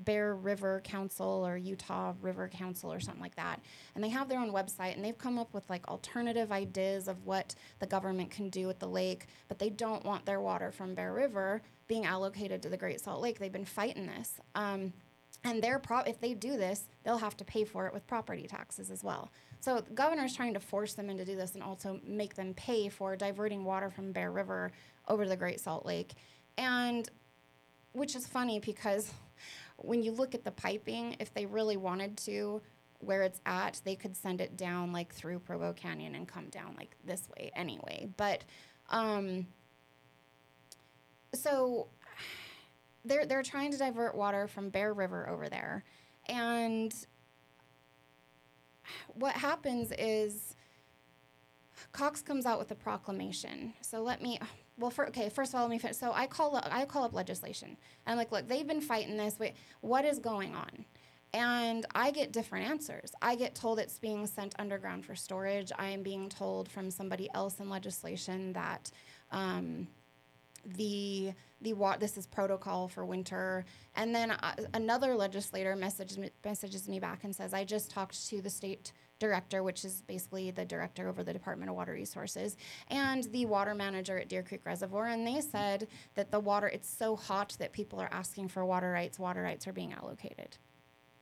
Bear 0.00 0.34
River 0.34 0.80
Council 0.84 1.46
or 1.46 1.56
Utah 1.56 2.12
River 2.20 2.48
Council 2.48 2.92
or 2.92 3.00
something 3.00 3.22
like 3.22 3.36
that. 3.36 3.60
And 3.94 4.04
they 4.04 4.10
have 4.10 4.28
their 4.28 4.40
own 4.40 4.52
website 4.52 4.94
and 4.94 5.04
they've 5.04 5.16
come 5.16 5.38
up 5.38 5.52
with 5.54 5.68
like 5.70 5.88
alternative 5.88 6.52
ideas 6.52 7.08
of 7.08 7.24
what 7.24 7.54
the 7.78 7.86
government 7.86 8.30
can 8.30 8.50
do 8.50 8.66
with 8.66 8.78
the 8.78 8.88
lake, 8.88 9.26
but 9.48 9.58
they 9.58 9.70
don't 9.70 10.04
want 10.04 10.26
their 10.26 10.40
water 10.40 10.70
from 10.70 10.94
Bear 10.94 11.12
River 11.12 11.62
being 11.88 12.04
allocated 12.04 12.62
to 12.62 12.68
the 12.68 12.76
Great 12.76 13.00
Salt 13.00 13.22
Lake. 13.22 13.38
They've 13.38 13.52
been 13.52 13.64
fighting 13.64 14.06
this. 14.06 14.40
Um, 14.54 14.92
and 15.44 15.62
their 15.62 15.78
pro- 15.78 16.00
if 16.00 16.20
they 16.20 16.34
do 16.34 16.56
this, 16.56 16.88
they'll 17.04 17.18
have 17.18 17.36
to 17.36 17.44
pay 17.44 17.64
for 17.64 17.86
it 17.86 17.94
with 17.94 18.06
property 18.06 18.46
taxes 18.46 18.90
as 18.90 19.04
well. 19.04 19.30
So 19.60 19.80
the 19.80 19.94
governor's 19.94 20.34
trying 20.34 20.54
to 20.54 20.60
force 20.60 20.94
them 20.94 21.08
into 21.08 21.24
do 21.24 21.36
this 21.36 21.54
and 21.54 21.62
also 21.62 22.00
make 22.04 22.34
them 22.34 22.54
pay 22.54 22.88
for 22.88 23.16
diverting 23.16 23.64
water 23.64 23.90
from 23.90 24.12
Bear 24.12 24.30
River 24.30 24.72
over 25.08 25.24
to 25.24 25.28
the 25.28 25.36
Great 25.36 25.60
Salt 25.60 25.86
Lake. 25.86 26.14
And 26.58 27.08
which 27.92 28.14
is 28.14 28.26
funny 28.26 28.60
because 28.60 29.12
when 29.76 30.02
you 30.02 30.12
look 30.12 30.34
at 30.34 30.44
the 30.44 30.50
piping, 30.50 31.16
if 31.18 31.32
they 31.34 31.46
really 31.46 31.76
wanted 31.76 32.16
to, 32.18 32.62
where 33.00 33.22
it's 33.22 33.40
at, 33.44 33.80
they 33.84 33.94
could 33.94 34.16
send 34.16 34.40
it 34.40 34.56
down 34.56 34.92
like 34.92 35.12
through 35.12 35.38
Provo 35.40 35.72
Canyon 35.72 36.14
and 36.14 36.26
come 36.26 36.48
down 36.48 36.74
like 36.76 36.96
this 37.04 37.28
way 37.36 37.50
anyway. 37.54 38.08
But 38.16 38.44
um, 38.90 39.46
so 41.34 41.88
they're 43.04 43.26
they're 43.26 43.42
trying 43.42 43.70
to 43.72 43.78
divert 43.78 44.14
water 44.14 44.48
from 44.48 44.70
Bear 44.70 44.94
River 44.94 45.28
over 45.28 45.48
there, 45.48 45.84
and 46.26 46.94
what 49.14 49.34
happens 49.34 49.92
is 49.98 50.54
Cox 51.92 52.22
comes 52.22 52.46
out 52.46 52.58
with 52.58 52.70
a 52.70 52.74
proclamation. 52.74 53.74
So 53.80 54.02
let 54.02 54.22
me. 54.22 54.38
Well, 54.78 54.90
for, 54.90 55.06
okay. 55.08 55.28
First 55.28 55.54
of 55.54 55.56
all, 55.56 55.62
let 55.62 55.70
me 55.70 55.78
finish. 55.78 55.96
So 55.96 56.12
I 56.14 56.26
call 56.26 56.56
up, 56.56 56.68
I 56.70 56.84
call 56.84 57.04
up 57.04 57.14
legislation. 57.14 57.76
I'm 58.06 58.16
like, 58.16 58.30
look, 58.30 58.46
they've 58.46 58.66
been 58.66 58.80
fighting 58.80 59.16
this. 59.16 59.38
Wait, 59.38 59.54
what 59.80 60.04
is 60.04 60.18
going 60.18 60.54
on? 60.54 60.84
And 61.32 61.84
I 61.94 62.10
get 62.10 62.32
different 62.32 62.68
answers. 62.68 63.12
I 63.20 63.34
get 63.36 63.54
told 63.54 63.78
it's 63.78 63.98
being 63.98 64.26
sent 64.26 64.54
underground 64.58 65.04
for 65.04 65.14
storage. 65.14 65.72
I 65.78 65.88
am 65.88 66.02
being 66.02 66.28
told 66.28 66.68
from 66.68 66.90
somebody 66.90 67.28
else 67.34 67.58
in 67.60 67.68
legislation 67.68 68.52
that 68.52 68.90
um, 69.32 69.88
the 70.64 71.32
the 71.62 71.72
wa- 71.72 71.96
this 71.96 72.18
is 72.18 72.26
protocol 72.26 72.86
for 72.86 73.04
winter. 73.04 73.64
And 73.94 74.14
then 74.14 74.30
uh, 74.30 74.54
another 74.74 75.14
legislator 75.14 75.74
messages 75.74 76.18
me, 76.18 76.30
messages 76.44 76.88
me 76.88 77.00
back 77.00 77.24
and 77.24 77.34
says, 77.34 77.54
I 77.54 77.64
just 77.64 77.90
talked 77.90 78.28
to 78.28 78.42
the 78.42 78.50
state 78.50 78.92
director, 79.18 79.62
which 79.62 79.84
is 79.84 80.02
basically 80.02 80.50
the 80.50 80.64
director 80.64 81.08
over 81.08 81.22
the 81.22 81.32
Department 81.32 81.70
of 81.70 81.76
Water 81.76 81.92
Resources, 81.92 82.56
and 82.88 83.24
the 83.24 83.46
water 83.46 83.74
manager 83.74 84.18
at 84.18 84.28
Deer 84.28 84.42
Creek 84.42 84.64
Reservoir, 84.64 85.06
and 85.06 85.26
they 85.26 85.40
said 85.40 85.88
that 86.14 86.30
the 86.30 86.40
water 86.40 86.68
it's 86.68 86.88
so 86.88 87.16
hot 87.16 87.56
that 87.58 87.72
people 87.72 88.00
are 88.00 88.08
asking 88.12 88.48
for 88.48 88.64
water 88.64 88.90
rights. 88.90 89.18
Water 89.18 89.42
rights 89.42 89.66
are 89.66 89.72
being 89.72 89.92
allocated. 89.92 90.58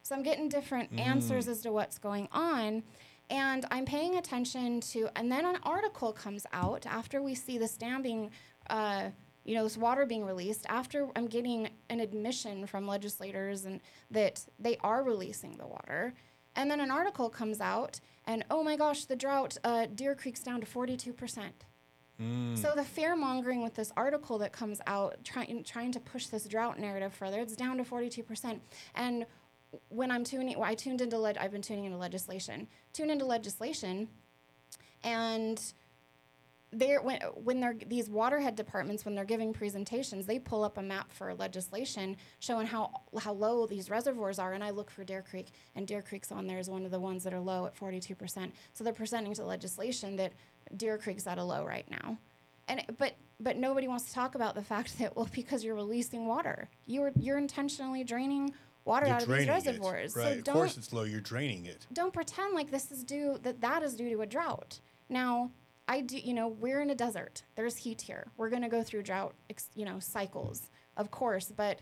So 0.02 0.14
I'm 0.14 0.22
getting 0.22 0.48
different 0.50 0.90
answers 0.98 1.48
as 1.48 1.62
to 1.62 1.72
what's 1.72 1.98
going 1.98 2.28
on. 2.30 2.82
And 3.30 3.64
I'm 3.70 3.86
paying 3.86 4.16
attention 4.16 4.80
to, 4.92 5.08
and 5.16 5.32
then 5.32 5.46
an 5.46 5.56
article 5.62 6.12
comes 6.12 6.44
out 6.52 6.84
after 6.84 7.22
we 7.22 7.34
see 7.34 7.56
this 7.56 7.74
dam 7.74 8.02
being, 8.02 8.30
uh, 8.68 9.08
you 9.44 9.54
know, 9.54 9.64
this 9.64 9.78
water 9.78 10.04
being 10.04 10.26
released. 10.26 10.66
After 10.68 11.08
I'm 11.16 11.26
getting 11.26 11.70
an 11.88 12.00
admission 12.00 12.66
from 12.66 12.86
legislators 12.86 13.64
and 13.64 13.80
that 14.10 14.44
they 14.58 14.76
are 14.80 15.02
releasing 15.02 15.56
the 15.56 15.66
water, 15.66 16.12
and 16.56 16.70
then 16.70 16.80
an 16.80 16.90
article 16.90 17.28
comes 17.28 17.60
out, 17.60 18.00
and 18.26 18.44
oh 18.50 18.62
my 18.62 18.76
gosh, 18.76 19.04
the 19.04 19.16
drought, 19.16 19.56
uh, 19.64 19.86
Deer 19.94 20.14
Creek's 20.14 20.40
down 20.42 20.60
to 20.60 20.66
42 20.66 21.12
percent. 21.12 21.64
So 22.54 22.72
the 22.76 22.84
fear 22.84 23.16
mongering 23.16 23.60
with 23.60 23.74
this 23.74 23.92
article 23.96 24.38
that 24.38 24.52
comes 24.52 24.80
out, 24.86 25.16
trying 25.24 25.64
trying 25.64 25.90
to 25.92 26.00
push 26.00 26.26
this 26.26 26.44
drought 26.44 26.78
narrative 26.78 27.12
further, 27.12 27.40
it's 27.40 27.56
down 27.56 27.76
to 27.78 27.84
forty 27.84 28.08
two 28.08 28.22
percent. 28.22 28.62
And 28.94 29.26
when 29.88 30.12
I'm 30.12 30.22
tuning, 30.22 30.56
well, 30.56 30.70
I 30.70 30.76
tuned 30.76 31.00
into 31.00 31.18
leg, 31.18 31.36
I've 31.40 31.50
been 31.50 31.60
tuning 31.60 31.86
into 31.86 31.98
legislation. 31.98 32.68
Tune 32.92 33.10
into 33.10 33.24
legislation, 33.24 34.08
and 35.02 35.60
they're 36.74 37.00
when 37.00 37.20
when 37.34 37.60
they're 37.60 37.76
these 37.86 38.08
waterhead 38.08 38.54
departments 38.56 39.04
when 39.04 39.14
they're 39.14 39.24
giving 39.24 39.52
presentations, 39.52 40.26
they 40.26 40.38
pull 40.38 40.64
up 40.64 40.78
a 40.78 40.82
map 40.82 41.12
for 41.12 41.34
legislation 41.34 42.16
showing 42.40 42.66
how 42.66 42.90
how 43.20 43.32
low 43.32 43.66
these 43.66 43.90
reservoirs 43.90 44.38
are. 44.38 44.52
And 44.52 44.62
I 44.64 44.70
look 44.70 44.90
for 44.90 45.04
Deer 45.04 45.22
Creek, 45.22 45.48
and 45.74 45.86
Deer 45.86 46.02
Creek's 46.02 46.30
on 46.32 46.46
there 46.46 46.58
is 46.58 46.68
one 46.68 46.84
of 46.84 46.90
the 46.90 47.00
ones 47.00 47.24
that 47.24 47.32
are 47.32 47.40
low 47.40 47.66
at 47.66 47.76
forty 47.76 48.00
two 48.00 48.14
percent. 48.14 48.54
So 48.72 48.84
they're 48.84 48.92
presenting 48.92 49.34
to 49.34 49.44
legislation 49.44 50.16
that 50.16 50.32
Deer 50.76 50.98
Creek's 50.98 51.26
at 51.26 51.38
a 51.38 51.44
low 51.44 51.64
right 51.64 51.88
now. 51.90 52.18
And 52.68 52.82
but 52.98 53.14
but 53.40 53.56
nobody 53.56 53.88
wants 53.88 54.04
to 54.04 54.12
talk 54.14 54.34
about 54.34 54.54
the 54.54 54.62
fact 54.62 54.98
that 54.98 55.16
well 55.16 55.28
because 55.32 55.64
you're 55.64 55.74
releasing 55.74 56.26
water, 56.26 56.68
you're 56.86 57.12
you're 57.18 57.38
intentionally 57.38 58.04
draining 58.04 58.52
water 58.84 59.06
You're 59.06 59.14
out 59.16 59.22
of 59.22 59.28
these 59.28 59.36
draining 59.46 59.48
it. 59.48 59.66
reservoirs. 59.66 60.16
Right. 60.16 60.44
So 60.44 60.50
of 60.50 60.56
course 60.56 60.76
it's 60.76 60.92
low. 60.92 61.04
You're 61.04 61.20
draining 61.20 61.66
it. 61.66 61.86
don't 61.92 62.12
pretend 62.12 62.54
like 62.54 62.70
this 62.70 62.90
is 62.90 63.02
due 63.04 63.38
that 63.42 63.60
that 63.60 63.82
is 63.82 63.94
due 63.94 64.10
to 64.10 64.20
a 64.22 64.26
drought. 64.26 64.80
Now, 65.08 65.50
I 65.86 66.00
do, 66.00 66.16
you 66.16 66.32
know, 66.32 66.48
we're 66.48 66.80
in 66.80 66.90
a 66.90 66.94
desert. 66.94 67.42
There's 67.56 67.76
heat 67.76 68.00
here. 68.02 68.26
We're 68.36 68.48
going 68.48 68.62
to 68.62 68.68
go 68.68 68.82
through 68.82 69.02
drought, 69.02 69.34
you 69.74 69.84
know, 69.84 69.98
cycles, 69.98 70.70
of 70.96 71.10
course, 71.10 71.52
but 71.54 71.80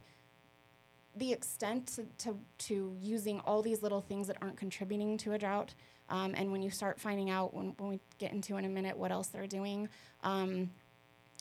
the 1.14 1.32
extent 1.32 1.86
to, 1.88 2.06
to, 2.18 2.38
to 2.58 2.96
using 3.00 3.40
all 3.40 3.62
these 3.62 3.82
little 3.82 4.00
things 4.00 4.26
that 4.26 4.38
aren't 4.40 4.56
contributing 4.56 5.18
to 5.18 5.32
a 5.32 5.38
drought, 5.38 5.74
um, 6.08 6.34
and 6.36 6.50
when 6.50 6.62
you 6.62 6.70
start 6.70 6.98
finding 7.00 7.30
out, 7.30 7.54
when, 7.54 7.74
when 7.78 7.90
we 7.90 8.00
get 8.18 8.32
into 8.32 8.56
in 8.56 8.64
a 8.64 8.68
minute 8.68 8.96
what 8.96 9.12
else 9.12 9.28
they're 9.28 9.46
doing, 9.46 9.88
um, 10.24 10.70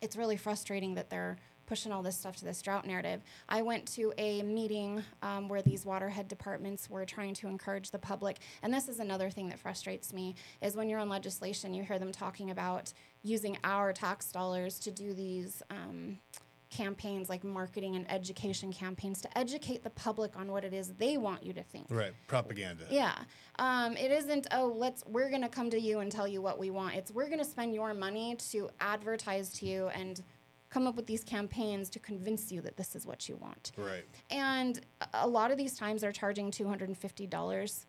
it's 0.01 0.15
really 0.15 0.38
frustrating 0.38 0.96
that 0.96 1.10
they're 1.10 1.38
pushing 1.72 1.94
all 1.94 2.04
this 2.04 2.18
stuff 2.18 2.36
to 2.36 2.44
this 2.44 2.62
drought 2.62 2.86
narrative. 2.86 3.22
I 3.48 3.62
went 3.62 3.86
to 3.94 4.12
a 4.18 4.42
meeting 4.42 5.01
um, 5.22 5.48
where 5.48 5.62
these 5.62 5.86
waterhead 5.86 6.28
departments 6.28 6.90
were 6.90 7.06
trying 7.06 7.34
to 7.36 7.48
encourage 7.48 7.92
the 7.92 7.98
public, 7.98 8.40
and 8.62 8.74
this 8.74 8.90
is 8.90 9.00
another 9.00 9.30
thing 9.30 9.48
that 9.48 9.58
frustrates 9.58 10.12
me 10.12 10.36
is 10.62 10.75
when 10.75 10.90
you're 10.90 11.00
on 11.00 11.08
legislation, 11.08 11.74
you 11.74 11.84
hear 11.84 11.98
them 11.98 12.12
talking 12.12 12.51
about 12.51 12.92
using 13.24 13.58
our 13.63 13.94
tax 13.94 14.34
dollars 14.34 14.80
to 14.80 14.92
do 14.92 15.13
these. 15.13 15.63
Um, 15.70 16.20
campaigns 16.70 17.28
like 17.28 17.44
marketing 17.44 17.98
and 17.98 18.10
education 18.10 18.72
campaigns 18.72 19.20
to 19.20 19.38
educate 19.38 19.84
the 19.84 19.90
public 19.90 20.32
on 20.38 20.50
what 20.50 20.63
it 20.63 20.74
is 20.74 20.94
they 20.94 21.18
want 21.18 21.44
you 21.44 21.51
to 21.51 21.62
think 21.63 21.86
Right. 21.90 22.13
Propaganda. 22.28 22.86
yeah. 22.90 23.13
Um, 23.60 23.98
it 23.98 24.10
isn't, 24.10 24.48
oh, 24.54 24.74
let's, 24.78 25.04
we're 25.06 25.30
going 25.30 25.42
to 25.42 25.50
come 25.50 25.70
to 25.70 25.78
you 25.78 26.00
and 26.00 26.10
tell 26.10 26.30
you 26.30 26.42
what 26.42 26.58
we 26.58 26.70
want. 26.70 26.96
It's, 26.96 27.12
we're 27.12 27.28
going 27.28 27.40
to 27.40 27.46
spend 27.46 27.75
your 27.75 27.94
money 27.94 28.38
to 28.51 28.70
advertise 28.80 29.51
to 29.56 29.66
you 29.66 29.90
and 29.90 30.24
come 30.72 30.88
up 30.88 30.96
with 30.96 31.06
these 31.06 31.24
campaigns 31.24 31.90
to 31.92 32.00
convince 32.00 32.51
you 32.51 32.62
that 32.62 32.78
this 32.78 32.96
is 32.96 33.06
what 33.06 33.30
you 33.30 33.36
want. 33.36 33.74
Right. 33.78 34.06
And 34.32 34.80
a- 35.13 35.28
lot 35.28 35.51
of 35.51 35.58
these 35.58 35.78
times 35.78 36.01
they're 36.01 36.12
charging 36.12 36.50
$250 36.50 37.86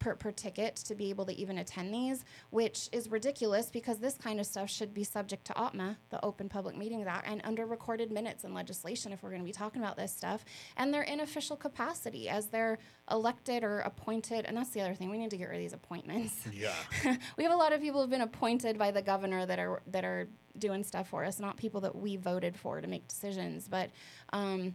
per, 0.00 0.16
per 0.16 0.32
ticket 0.32 0.74
to 0.76 0.96
be 0.96 1.10
able 1.10 1.24
to 1.26 1.32
even 1.36 1.58
attend 1.58 1.94
these, 1.94 2.24
which 2.50 2.88
is 2.90 3.08
ridiculous 3.08 3.70
because 3.70 3.98
this 3.98 4.16
kind 4.16 4.40
of 4.40 4.46
stuff 4.46 4.68
should 4.68 4.92
be 4.92 5.04
subject 5.04 5.44
to 5.44 5.52
OPMA, 5.52 5.96
the 6.08 6.24
Open 6.24 6.48
Public 6.48 6.76
Meetings 6.76 7.06
Act, 7.06 7.28
and 7.28 7.40
under 7.44 7.66
recorded 7.66 8.10
minutes 8.10 8.42
and 8.42 8.54
legislation 8.54 9.12
if 9.12 9.22
we're 9.22 9.30
going 9.30 9.42
to 9.42 9.46
be 9.46 9.52
talking 9.52 9.80
about 9.80 9.96
this 9.96 10.12
stuff. 10.12 10.44
And 10.76 10.92
they're 10.92 11.02
in 11.02 11.20
official 11.20 11.56
capacity 11.56 12.28
as 12.28 12.48
they're 12.48 12.78
elected 13.10 13.62
or 13.62 13.80
appointed. 13.80 14.46
And 14.46 14.56
that's 14.56 14.70
the 14.70 14.80
other 14.80 14.94
thing. 14.94 15.10
We 15.10 15.18
need 15.18 15.30
to 15.30 15.36
get 15.36 15.48
rid 15.48 15.56
of 15.56 15.62
these 15.62 15.74
appointments. 15.74 16.34
Yeah. 16.52 16.74
we 17.36 17.44
have 17.44 17.52
a 17.52 17.56
lot 17.56 17.72
of 17.72 17.80
people 17.80 18.00
who've 18.00 18.10
been 18.10 18.22
appointed 18.22 18.78
by 18.78 18.90
the 18.90 19.02
governor 19.02 19.46
that 19.46 19.58
are 19.58 19.82
that 19.86 20.04
are 20.04 20.28
doing 20.58 20.82
stuff 20.82 21.08
for 21.08 21.24
us, 21.24 21.38
not 21.38 21.56
people 21.56 21.80
that 21.82 21.94
we 21.94 22.16
voted 22.16 22.56
for 22.56 22.80
to 22.80 22.88
make 22.88 23.06
decisions, 23.06 23.68
but 23.68 23.90
um, 24.32 24.74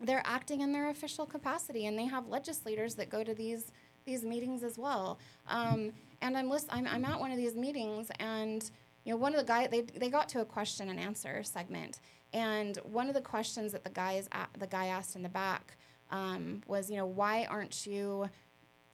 they're 0.00 0.22
acting 0.24 0.60
in 0.60 0.72
their 0.72 0.90
official 0.90 1.26
capacity, 1.26 1.86
and 1.86 1.98
they 1.98 2.06
have 2.06 2.28
legislators 2.28 2.94
that 2.96 3.08
go 3.08 3.24
to 3.24 3.34
these 3.34 3.72
these 4.04 4.24
meetings 4.24 4.62
as 4.62 4.78
well. 4.78 5.18
Um, 5.48 5.92
and 6.20 6.36
I'm 6.36 6.48
list- 6.48 6.68
I'm 6.70 6.86
I'm 6.86 7.04
at 7.04 7.18
one 7.18 7.30
of 7.30 7.36
these 7.36 7.54
meetings, 7.56 8.10
and 8.18 8.68
you 9.04 9.12
know 9.12 9.16
one 9.16 9.34
of 9.34 9.40
the 9.40 9.46
guy 9.46 9.66
they 9.66 9.82
they 9.82 10.08
got 10.08 10.28
to 10.30 10.40
a 10.40 10.44
question 10.44 10.88
and 10.88 10.98
answer 10.98 11.42
segment, 11.42 12.00
and 12.32 12.76
one 12.84 13.08
of 13.08 13.14
the 13.14 13.20
questions 13.20 13.72
that 13.72 13.84
the 13.84 13.90
guys 13.90 14.28
the 14.58 14.66
guy 14.66 14.86
asked 14.86 15.16
in 15.16 15.22
the 15.22 15.28
back 15.28 15.76
um, 16.10 16.62
was 16.66 16.90
you 16.90 16.96
know 16.96 17.06
why 17.06 17.46
aren't 17.46 17.86
you 17.86 18.28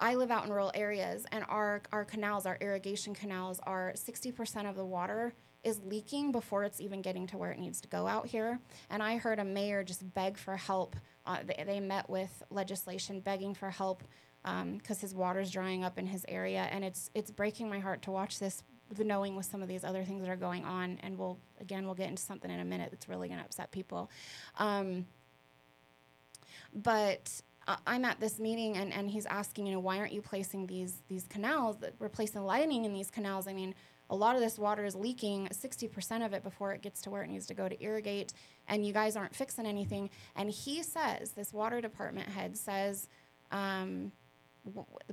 I 0.00 0.14
live 0.14 0.30
out 0.30 0.44
in 0.44 0.50
rural 0.50 0.70
areas, 0.74 1.26
and 1.32 1.44
our 1.48 1.82
our 1.92 2.04
canals, 2.04 2.46
our 2.46 2.56
irrigation 2.60 3.14
canals, 3.14 3.60
are 3.66 3.92
sixty 3.96 4.32
percent 4.32 4.66
of 4.66 4.76
the 4.76 4.84
water 4.84 5.34
is 5.64 5.80
leaking 5.84 6.30
before 6.30 6.62
it's 6.62 6.80
even 6.80 7.02
getting 7.02 7.26
to 7.26 7.36
where 7.36 7.50
it 7.50 7.58
needs 7.58 7.80
to 7.80 7.88
go 7.88 8.06
out 8.06 8.26
here. 8.26 8.60
And 8.90 9.02
I 9.02 9.16
heard 9.16 9.40
a 9.40 9.44
mayor 9.44 9.82
just 9.82 10.14
beg 10.14 10.38
for 10.38 10.56
help. 10.56 10.94
Uh, 11.26 11.38
they, 11.44 11.64
they 11.64 11.80
met 11.80 12.08
with 12.08 12.42
legislation 12.50 13.18
begging 13.20 13.54
for 13.54 13.68
help 13.68 14.04
because 14.42 15.00
his 15.00 15.14
water's 15.14 15.50
drying 15.50 15.84
up 15.84 15.98
in 15.98 16.06
his 16.06 16.24
area, 16.28 16.68
and 16.70 16.84
it's 16.84 17.10
it's 17.14 17.30
breaking 17.30 17.68
my 17.68 17.78
heart 17.78 18.02
to 18.02 18.10
watch 18.10 18.38
this. 18.38 18.62
The 18.90 19.04
knowing 19.04 19.36
with 19.36 19.44
some 19.44 19.60
of 19.60 19.68
these 19.68 19.84
other 19.84 20.02
things 20.02 20.22
that 20.22 20.30
are 20.30 20.36
going 20.36 20.64
on, 20.64 20.98
and 21.02 21.18
we'll 21.18 21.38
again 21.60 21.84
we'll 21.84 21.94
get 21.94 22.08
into 22.08 22.22
something 22.22 22.50
in 22.50 22.60
a 22.60 22.64
minute 22.64 22.90
that's 22.90 23.08
really 23.08 23.28
going 23.28 23.38
to 23.38 23.44
upset 23.44 23.70
people. 23.70 24.10
Um, 24.58 25.06
but 26.74 27.42
I'm 27.86 28.04
at 28.04 28.18
this 28.18 28.38
meeting 28.38 28.76
and, 28.76 28.92
and 28.92 29.10
he's 29.10 29.26
asking, 29.26 29.66
you 29.66 29.72
know, 29.72 29.80
why 29.80 29.98
aren't 29.98 30.12
you 30.12 30.22
placing 30.22 30.66
these 30.66 31.02
these 31.08 31.26
canals, 31.28 31.76
replacing 31.98 32.42
lining 32.44 32.84
in 32.84 32.94
these 32.94 33.10
canals? 33.10 33.46
I 33.46 33.52
mean, 33.52 33.74
a 34.10 34.16
lot 34.16 34.34
of 34.34 34.40
this 34.40 34.58
water 34.58 34.84
is 34.84 34.94
leaking, 34.94 35.48
60% 35.48 36.24
of 36.24 36.32
it 36.32 36.42
before 36.42 36.72
it 36.72 36.80
gets 36.80 37.02
to 37.02 37.10
where 37.10 37.22
it 37.22 37.28
needs 37.28 37.46
to 37.46 37.54
go 37.54 37.68
to 37.68 37.82
irrigate, 37.82 38.32
and 38.66 38.86
you 38.86 38.92
guys 38.92 39.16
aren't 39.16 39.34
fixing 39.34 39.66
anything. 39.66 40.08
And 40.34 40.50
he 40.50 40.82
says, 40.82 41.32
this 41.32 41.52
water 41.52 41.82
department 41.82 42.28
head 42.30 42.56
says, 42.56 43.06
um, 43.50 44.12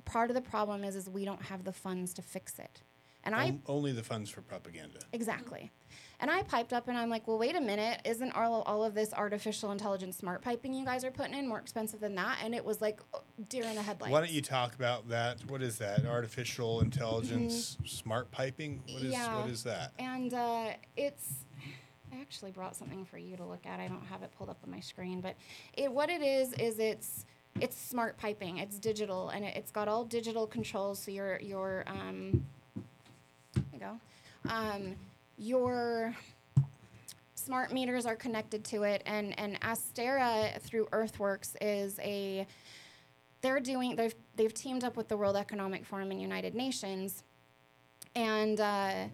part 0.06 0.30
of 0.30 0.36
the 0.36 0.42
problem 0.42 0.84
is 0.84 0.96
is 0.96 1.10
we 1.10 1.26
don't 1.26 1.42
have 1.44 1.64
the 1.64 1.74
funds 1.74 2.14
to 2.16 2.22
fix 2.22 2.60
it. 2.60 2.82
And 3.26 3.34
I 3.34 3.58
only 3.66 3.92
the 3.92 4.04
funds 4.04 4.30
for 4.30 4.42
propaganda. 4.42 5.00
Exactly. 5.12 5.72
And 6.20 6.30
I 6.30 6.44
piped 6.44 6.74
up 6.74 6.88
and 6.88 6.96
I'm 6.96 7.10
like, 7.10 7.28
well, 7.28 7.40
wait 7.40 7.56
a 7.56 7.60
minute. 7.60 8.00
Isn't 8.06 8.32
all, 8.34 8.62
all 8.62 8.84
of 8.84 8.94
this 8.94 9.14
artificial 9.14 9.72
intelligence 9.72 10.16
smart 10.18 10.44
piping 10.44 10.76
you 10.76 10.86
guys 10.86 11.04
are 11.04 11.10
putting 11.10 11.34
in 11.34 11.48
more 11.48 11.58
expensive 11.58 12.00
than 12.00 12.14
that? 12.16 12.38
And 12.44 12.54
it 12.54 12.64
was 12.64 12.82
like 12.82 13.00
oh, 13.16 13.22
deer 13.50 13.64
in 13.64 13.76
the 13.76 13.82
headlights. 13.82 14.12
Why 14.12 14.20
don't 14.20 14.32
you 14.32 14.44
talk 14.44 14.76
about 14.76 15.10
that? 15.10 15.40
What 15.50 15.64
is 15.64 15.80
that? 15.80 16.06
Artificial 16.06 16.82
intelligence, 16.82 17.78
smart 17.84 18.30
piping. 18.30 18.84
What 18.92 19.02
is 19.02 19.04
Mm-hmm. 19.06 19.12
Yeah. 19.12 19.42
what 19.42 19.50
is 19.50 19.64
that? 19.64 19.94
And 19.98 20.34
uh, 20.34 20.68
it's. 20.96 21.46
I 22.14 22.22
actually 22.22 22.52
brought 22.52 22.76
something 22.76 23.04
for 23.06 23.18
you 23.18 23.36
to 23.38 23.44
look 23.44 23.66
at. 23.66 23.80
I 23.80 23.88
don't 23.88 24.06
have 24.06 24.22
it 24.22 24.32
pulled 24.38 24.50
up 24.50 24.60
on 24.64 24.72
my 24.72 24.80
screen, 24.80 25.20
but 25.20 25.36
it 25.74 25.92
what 25.92 26.10
it 26.10 26.22
is 26.22 26.54
is 26.54 26.78
it's 26.80 27.26
it's 27.62 27.78
smart 27.78 28.18
piping. 28.18 28.58
It's 28.58 28.78
digital 28.78 29.30
and 29.30 29.46
it, 29.46 29.56
it's 29.56 29.72
got 29.72 29.88
all 29.88 30.04
digital 30.04 30.46
controls. 30.48 31.00
So 31.00 31.12
your 31.12 31.40
your 31.40 31.84
um, 31.88 32.46
you 33.74 33.80
go. 33.80 34.00
Um, 34.50 34.96
your 35.38 36.16
smart 37.34 37.72
meters 37.72 38.06
are 38.06 38.16
connected 38.16 38.64
to 38.66 38.84
it, 38.84 39.04
and 39.06 39.38
and 39.40 39.60
Asterra 39.62 40.60
through 40.62 40.88
Earthworks 40.92 41.56
is 41.62 42.00
a 42.00 42.46
they're 43.42 43.60
doing 43.60 43.96
they've 43.96 44.16
they've 44.36 44.54
teamed 44.54 44.84
up 44.84 44.98
with 44.98 45.08
the 45.08 45.18
World 45.18 45.36
Economic 45.36 45.86
Forum 45.86 46.12
and 46.12 46.22
United 46.22 46.56
Nations, 46.56 47.24
and 48.16 48.60
uh, 48.60 49.06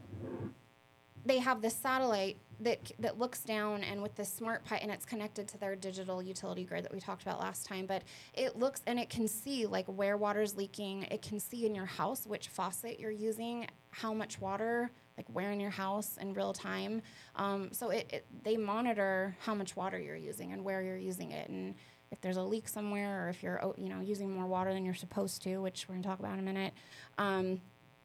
they 1.25 1.39
have 1.39 1.61
this 1.61 1.75
satellite 1.75 2.37
that 2.61 2.91
that 2.99 3.19
looks 3.19 3.41
down 3.41 3.83
and 3.83 4.01
with 4.01 4.15
the 4.15 4.25
smart 4.25 4.63
pipe 4.65 4.79
and 4.81 4.91
it's 4.91 5.05
connected 5.05 5.47
to 5.47 5.57
their 5.57 5.75
digital 5.75 6.21
utility 6.21 6.63
grid 6.63 6.85
that 6.85 6.93
we 6.93 6.99
talked 6.99 7.23
about 7.23 7.39
last 7.39 7.65
time 7.65 7.85
but 7.85 8.03
it 8.33 8.57
looks 8.57 8.81
and 8.87 8.99
it 8.99 9.09
can 9.09 9.27
see 9.27 9.65
like 9.65 9.85
where 9.87 10.17
water's 10.17 10.55
leaking. 10.55 11.03
It 11.03 11.21
can 11.21 11.39
see 11.39 11.65
in 11.65 11.75
your 11.75 11.85
house 11.85 12.25
which 12.25 12.47
faucet 12.47 12.99
you're 12.99 13.11
using 13.11 13.67
how 13.89 14.13
much 14.13 14.39
water 14.39 14.91
like 15.17 15.27
where 15.33 15.51
in 15.51 15.59
your 15.59 15.71
house 15.71 16.17
in 16.21 16.33
real 16.33 16.53
time. 16.53 17.01
Um, 17.35 17.69
so 17.71 17.89
it, 17.89 18.09
it 18.11 18.25
they 18.43 18.57
monitor 18.57 19.35
how 19.41 19.55
much 19.55 19.75
water 19.75 19.99
you're 19.99 20.15
using 20.15 20.53
and 20.53 20.63
where 20.63 20.81
you're 20.81 20.97
using 20.97 21.31
it 21.31 21.49
and 21.49 21.75
if 22.11 22.19
there's 22.21 22.37
a 22.37 22.43
leak 22.43 22.67
somewhere 22.67 23.25
or 23.25 23.29
if 23.29 23.41
you're 23.41 23.63
oh, 23.63 23.73
you 23.77 23.89
know 23.89 24.01
using 24.01 24.31
more 24.31 24.45
water 24.45 24.73
than 24.73 24.85
you're 24.85 24.93
supposed 24.93 25.41
to 25.43 25.57
which 25.57 25.87
we're 25.87 25.95
going 25.95 26.03
to 26.03 26.09
talk 26.09 26.19
about 26.19 26.33
in 26.33 26.39
a 26.39 26.43
minute. 26.43 26.73
Um, 27.17 27.61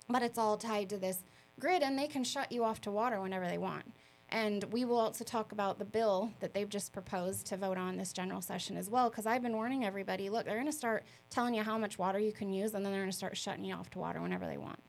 but 0.08 0.22
it's 0.22 0.38
all 0.38 0.56
tied 0.56 0.88
to 0.90 0.96
this 0.96 1.18
grid 1.58 1.82
and 1.82 1.98
they 1.98 2.06
can 2.06 2.24
shut 2.24 2.52
you 2.52 2.64
off 2.64 2.80
to 2.82 2.90
water 2.90 3.20
whenever 3.20 3.46
they 3.46 3.58
want 3.58 3.84
And 4.28 4.64
we 4.72 4.84
will 4.84 4.98
also 4.98 5.24
talk 5.24 5.52
about 5.52 5.78
the 5.78 5.84
bill 5.84 6.32
that 6.40 6.52
they've 6.52 6.68
just 6.68 6.92
proposed 6.92 7.46
to 7.46 7.56
vote 7.56 7.78
on 7.78 7.96
this 7.96 8.12
general 8.12 8.40
session 8.40 8.76
as 8.76 8.90
well. 8.90 9.08
Because 9.08 9.24
I've 9.24 9.42
been 9.42 9.54
warning 9.54 9.84
everybody 9.84 10.28
look, 10.28 10.46
they're 10.46 10.54
going 10.54 10.66
to 10.66 10.72
start 10.72 11.04
telling 11.30 11.54
you 11.54 11.62
how 11.62 11.78
much 11.78 11.96
water 11.98 12.18
you 12.18 12.32
can 12.32 12.52
use, 12.52 12.74
and 12.74 12.84
then 12.84 12.92
they're 12.92 13.02
going 13.02 13.10
to 13.10 13.16
start 13.16 13.36
shutting 13.36 13.64
you 13.64 13.74
off 13.74 13.88
to 13.90 13.98
water 13.98 14.20
whenever 14.20 14.46
they 14.46 14.58
want. 14.58 14.80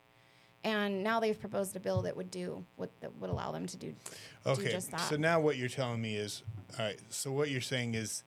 And 0.63 1.03
now 1.03 1.19
they've 1.19 1.39
proposed 1.39 1.75
a 1.75 1.79
bill 1.79 2.01
that 2.01 2.17
would 2.17 2.31
do 2.31 2.65
what 2.77 2.89
that 3.01 3.15
would 3.19 3.29
allow 3.29 3.51
them 3.51 3.67
to 3.67 3.77
do, 3.77 3.93
do 4.43 4.51
Okay, 4.51 4.71
just 4.71 4.89
that. 4.91 5.01
so 5.01 5.15
now 5.15 5.39
what 5.39 5.55
you're 5.55 5.69
telling 5.69 6.01
me 6.01 6.15
is, 6.15 6.41
all 6.79 6.85
right. 6.85 6.99
So 7.09 7.31
what 7.31 7.51
you're 7.51 7.61
saying 7.61 7.93
is, 7.93 8.23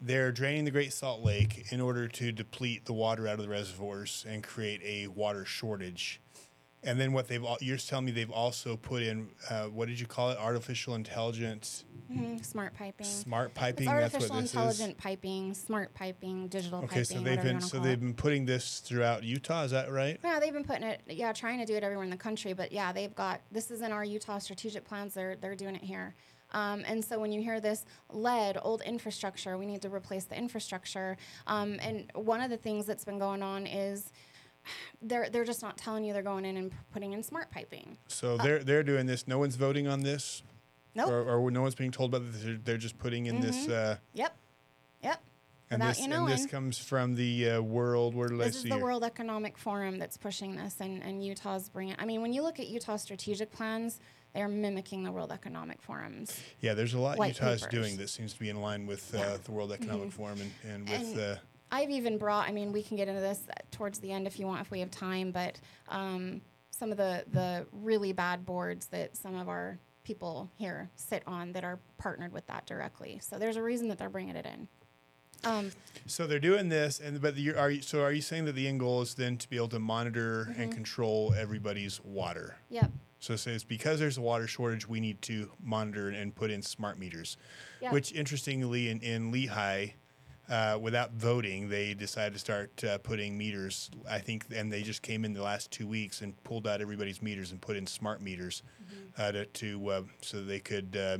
they're 0.00 0.32
draining 0.32 0.66
the 0.66 0.70
Great 0.70 0.92
Salt 0.92 1.22
Lake 1.22 1.72
in 1.72 1.80
order 1.80 2.06
to 2.08 2.30
deplete 2.30 2.84
the 2.84 2.92
water 2.92 3.26
out 3.26 3.38
of 3.38 3.40
the 3.40 3.48
reservoirs 3.48 4.26
and 4.28 4.42
create 4.42 4.82
a 4.84 5.06
water 5.08 5.46
shortage. 5.46 6.20
And 6.84 7.00
then 7.00 7.12
what 7.12 7.28
they've 7.28 7.42
al- 7.44 7.58
you're 7.60 7.78
telling 7.78 8.04
me 8.04 8.12
they've 8.12 8.30
also 8.30 8.76
put 8.76 9.02
in 9.02 9.28
uh, 9.50 9.64
what 9.64 9.88
did 9.88 9.98
you 9.98 10.06
call 10.06 10.30
it? 10.30 10.38
Artificial 10.38 10.94
intelligence, 10.94 11.84
Mhm, 12.12 12.44
smart 12.44 12.74
piping. 12.74 13.06
smart 13.06 13.54
piping. 13.54 13.88
It's 13.88 13.92
That's 14.12 14.14
artificial 14.14 14.36
what 14.36 14.42
this 14.42 14.52
intelligent 14.54 14.90
is. 14.90 14.96
piping, 15.02 15.54
smart 15.54 15.94
piping, 15.94 16.48
digital 16.48 16.78
Okay, 16.80 16.86
piping, 16.88 17.04
so 17.04 17.20
they've 17.20 17.42
been 17.42 17.60
so 17.62 17.78
they've 17.78 17.92
it. 17.94 18.00
been 18.00 18.14
putting 18.14 18.44
this 18.44 18.80
throughout 18.80 19.22
Utah. 19.24 19.62
Is 19.64 19.70
that 19.70 19.90
right? 19.90 20.20
Yeah, 20.22 20.38
they've 20.38 20.52
been 20.52 20.64
putting 20.64 20.82
it. 20.84 21.00
Yeah, 21.08 21.32
trying 21.32 21.58
to 21.60 21.64
do 21.66 21.74
it 21.74 21.82
everywhere 21.82 22.04
in 22.04 22.10
the 22.10 22.16
country. 22.18 22.52
But 22.52 22.72
yeah, 22.72 22.92
they've 22.92 23.14
got 23.14 23.40
this 23.50 23.70
is 23.70 23.80
in 23.80 23.90
our 23.90 24.04
Utah 24.04 24.38
strategic 24.38 24.84
plans. 24.84 25.14
They're 25.14 25.36
they're 25.36 25.56
doing 25.56 25.74
it 25.76 25.82
here. 25.82 26.14
Um, 26.52 26.84
and 26.86 27.04
so 27.04 27.18
when 27.18 27.32
you 27.32 27.40
hear 27.42 27.58
this 27.58 27.84
lead, 28.12 28.58
old 28.62 28.82
infrastructure, 28.82 29.56
we 29.58 29.66
need 29.66 29.82
to 29.82 29.88
replace 29.88 30.24
the 30.24 30.36
infrastructure. 30.36 31.16
Um, 31.48 31.78
and 31.80 32.10
one 32.14 32.40
of 32.42 32.50
the 32.50 32.56
things 32.58 32.86
that's 32.86 33.04
been 33.04 33.18
going 33.18 33.42
on 33.42 33.66
is 33.66 34.12
they're 35.02 35.28
they're 35.30 35.44
just 35.44 35.62
not 35.62 35.76
telling 35.76 36.04
you 36.04 36.12
they're 36.12 36.22
going 36.22 36.44
in 36.44 36.56
and 36.56 36.72
putting 36.92 37.12
in 37.12 37.22
smart 37.22 37.50
piping. 37.50 37.96
So 38.08 38.36
they're 38.36 38.62
they're 38.64 38.82
doing 38.82 39.06
this. 39.06 39.26
No 39.28 39.38
one's 39.38 39.56
voting 39.56 39.86
on 39.88 40.00
this, 40.00 40.42
Uh, 40.44 40.50
Nope. 40.96 41.08
Mm-hmm. 41.08 41.28
or, 41.30 41.46
or 41.46 41.50
no 41.50 41.62
one's 41.62 41.74
being 41.74 41.90
told 41.90 42.14
about 42.14 42.30
this. 42.32 42.42
They're, 42.42 42.56
they're 42.62 42.76
just 42.78 42.98
putting 42.98 43.26
in 43.26 43.40
this. 43.40 43.68
Uh, 43.68 43.96
Yep. 44.14 44.34
Yep. 45.02 45.20
and 45.70 45.80
Without 45.80 45.88
this 45.96 46.06
you 46.06 46.12
and 46.14 46.28
this 46.28 46.46
comes 46.46 46.78
from 46.78 47.14
the 47.16 47.50
uh, 47.50 47.60
world. 47.60 48.14
Where 48.14 48.28
did 48.28 48.40
I 48.40 48.44
This 48.44 48.56
is 48.56 48.62
the 48.64 48.74
here? 48.76 48.82
World 48.82 49.02
Economic 49.04 49.58
Forum 49.58 49.98
that's 49.98 50.16
pushing 50.16 50.56
this, 50.56 50.76
and, 50.80 51.02
and 51.02 51.24
Utah's 51.24 51.68
bringing. 51.68 51.96
I 51.98 52.04
mean, 52.06 52.22
when 52.22 52.32
you 52.32 52.42
look 52.42 52.58
at 52.60 52.68
Utah's 52.68 53.02
strategic 53.02 53.50
plans, 53.52 54.00
they're 54.34 54.48
mimicking 54.48 55.04
the 55.04 55.12
World 55.12 55.30
Economic 55.30 55.80
Forum's. 55.82 56.40
Yeah, 56.60 56.74
there's 56.74 56.94
a 56.94 56.98
lot 56.98 57.18
white 57.18 57.34
Utah's 57.34 57.62
papers. 57.62 57.70
doing 57.72 57.96
that 57.98 58.08
seems 58.08 58.32
to 58.34 58.40
be 58.40 58.48
in 58.48 58.60
line 58.60 58.86
with 58.86 59.14
uh, 59.14 59.18
Yeah. 59.18 59.36
the 59.44 59.52
World 59.52 59.72
Economic 59.72 60.10
Forum 60.12 60.40
and, 60.40 60.52
and 60.72 60.88
with 60.88 61.08
And- 61.10 61.20
uh, 61.20 61.36
I've 61.74 61.90
even 61.90 62.18
brought. 62.18 62.48
I 62.48 62.52
mean, 62.52 62.72
we 62.72 62.82
can 62.82 62.96
get 62.96 63.08
into 63.08 63.20
this 63.20 63.40
towards 63.72 63.98
the 63.98 64.12
end 64.12 64.26
if 64.26 64.38
you 64.38 64.46
want, 64.46 64.60
if 64.60 64.70
we 64.70 64.80
have 64.80 64.90
time. 64.90 65.30
But 65.32 65.58
um, 65.88 66.40
some 66.70 66.90
of 66.92 66.96
the 66.96 67.24
the 67.32 67.66
really 67.72 68.12
bad 68.12 68.46
boards 68.46 68.86
that 68.86 69.16
some 69.16 69.34
of 69.36 69.48
our 69.48 69.78
people 70.04 70.50
here 70.56 70.90
sit 70.96 71.22
on 71.26 71.52
that 71.52 71.64
are 71.64 71.78
partnered 71.98 72.32
with 72.32 72.46
that 72.46 72.66
directly. 72.66 73.18
So 73.22 73.38
there's 73.38 73.56
a 73.56 73.62
reason 73.62 73.88
that 73.88 73.98
they're 73.98 74.10
bringing 74.10 74.36
it 74.36 74.46
in. 74.46 74.68
Um, 75.44 75.72
So 76.06 76.26
they're 76.26 76.38
doing 76.38 76.68
this, 76.68 77.00
and 77.00 77.20
but 77.20 77.36
you 77.36 77.54
are 77.56 77.70
you, 77.70 77.82
so 77.82 78.02
are 78.02 78.12
you 78.12 78.22
saying 78.22 78.44
that 78.46 78.52
the 78.54 78.68
end 78.68 78.80
goal 78.80 79.02
is 79.02 79.14
then 79.14 79.36
to 79.38 79.48
be 79.48 79.56
able 79.56 79.68
to 79.68 79.78
monitor 79.78 80.42
and 80.56 80.56
Mm-hmm. 80.56 80.70
control 80.72 81.34
everybody's 81.36 82.00
water? 82.04 82.56
yep. 82.70 82.90
So 83.20 83.32
it 83.34 83.38
says 83.38 83.64
because 83.64 83.98
there's 84.00 84.18
a 84.18 84.20
water 84.20 84.46
shortage, 84.46 84.86
we 84.86 85.00
need 85.00 85.22
to 85.22 85.50
monitor 85.62 86.10
and 86.10 86.34
put 86.34 86.50
in 86.50 86.60
smart 86.60 86.98
meters. 86.98 87.38
Yeah. 87.80 87.90
Which 87.90 88.12
interestingly, 88.12 88.90
in, 88.90 89.00
in 89.00 89.32
Lehi, 89.32 89.94
uh, 90.50 90.78
without 90.80 91.12
voting, 91.12 91.68
they 91.68 91.94
decided 91.94 92.32
to 92.34 92.38
start 92.38 92.82
uh, 92.84 92.98
putting 92.98 93.36
meters. 93.38 93.90
I 94.08 94.18
think, 94.18 94.44
and 94.54 94.72
they 94.72 94.82
just 94.82 95.02
came 95.02 95.24
in 95.24 95.32
the 95.32 95.42
last 95.42 95.70
two 95.70 95.86
weeks 95.86 96.20
and 96.20 96.42
pulled 96.44 96.66
out 96.66 96.80
everybody's 96.80 97.22
meters 97.22 97.50
and 97.52 97.60
put 97.60 97.76
in 97.76 97.86
smart 97.86 98.20
meters 98.20 98.62
Mm-hmm. 98.84 99.22
uh, 99.22 99.32
to, 99.32 99.46
to 99.46 99.88
uh, 99.88 100.02
so 100.20 100.42
they 100.44 100.60
could 100.60 100.94
uh, 100.96 101.18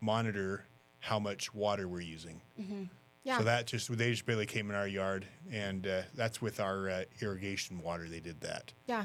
monitor 0.00 0.64
how 1.00 1.18
much 1.18 1.54
water 1.54 1.86
we're 1.88 2.00
using. 2.00 2.40
Yeah. 3.24 3.38
So 3.38 3.44
that 3.44 3.66
just 3.66 3.96
they 3.96 4.10
just 4.10 4.26
barely 4.26 4.46
came 4.46 4.70
in 4.70 4.76
our 4.76 4.88
yard, 4.88 5.26
and 5.52 5.86
uh, 5.86 6.02
that's 6.14 6.40
with 6.40 6.60
our 6.60 6.88
uh, 6.88 7.02
irrigation 7.20 7.80
water. 7.82 8.08
They 8.08 8.20
did 8.20 8.40
that. 8.40 8.72
yeah. 8.86 9.04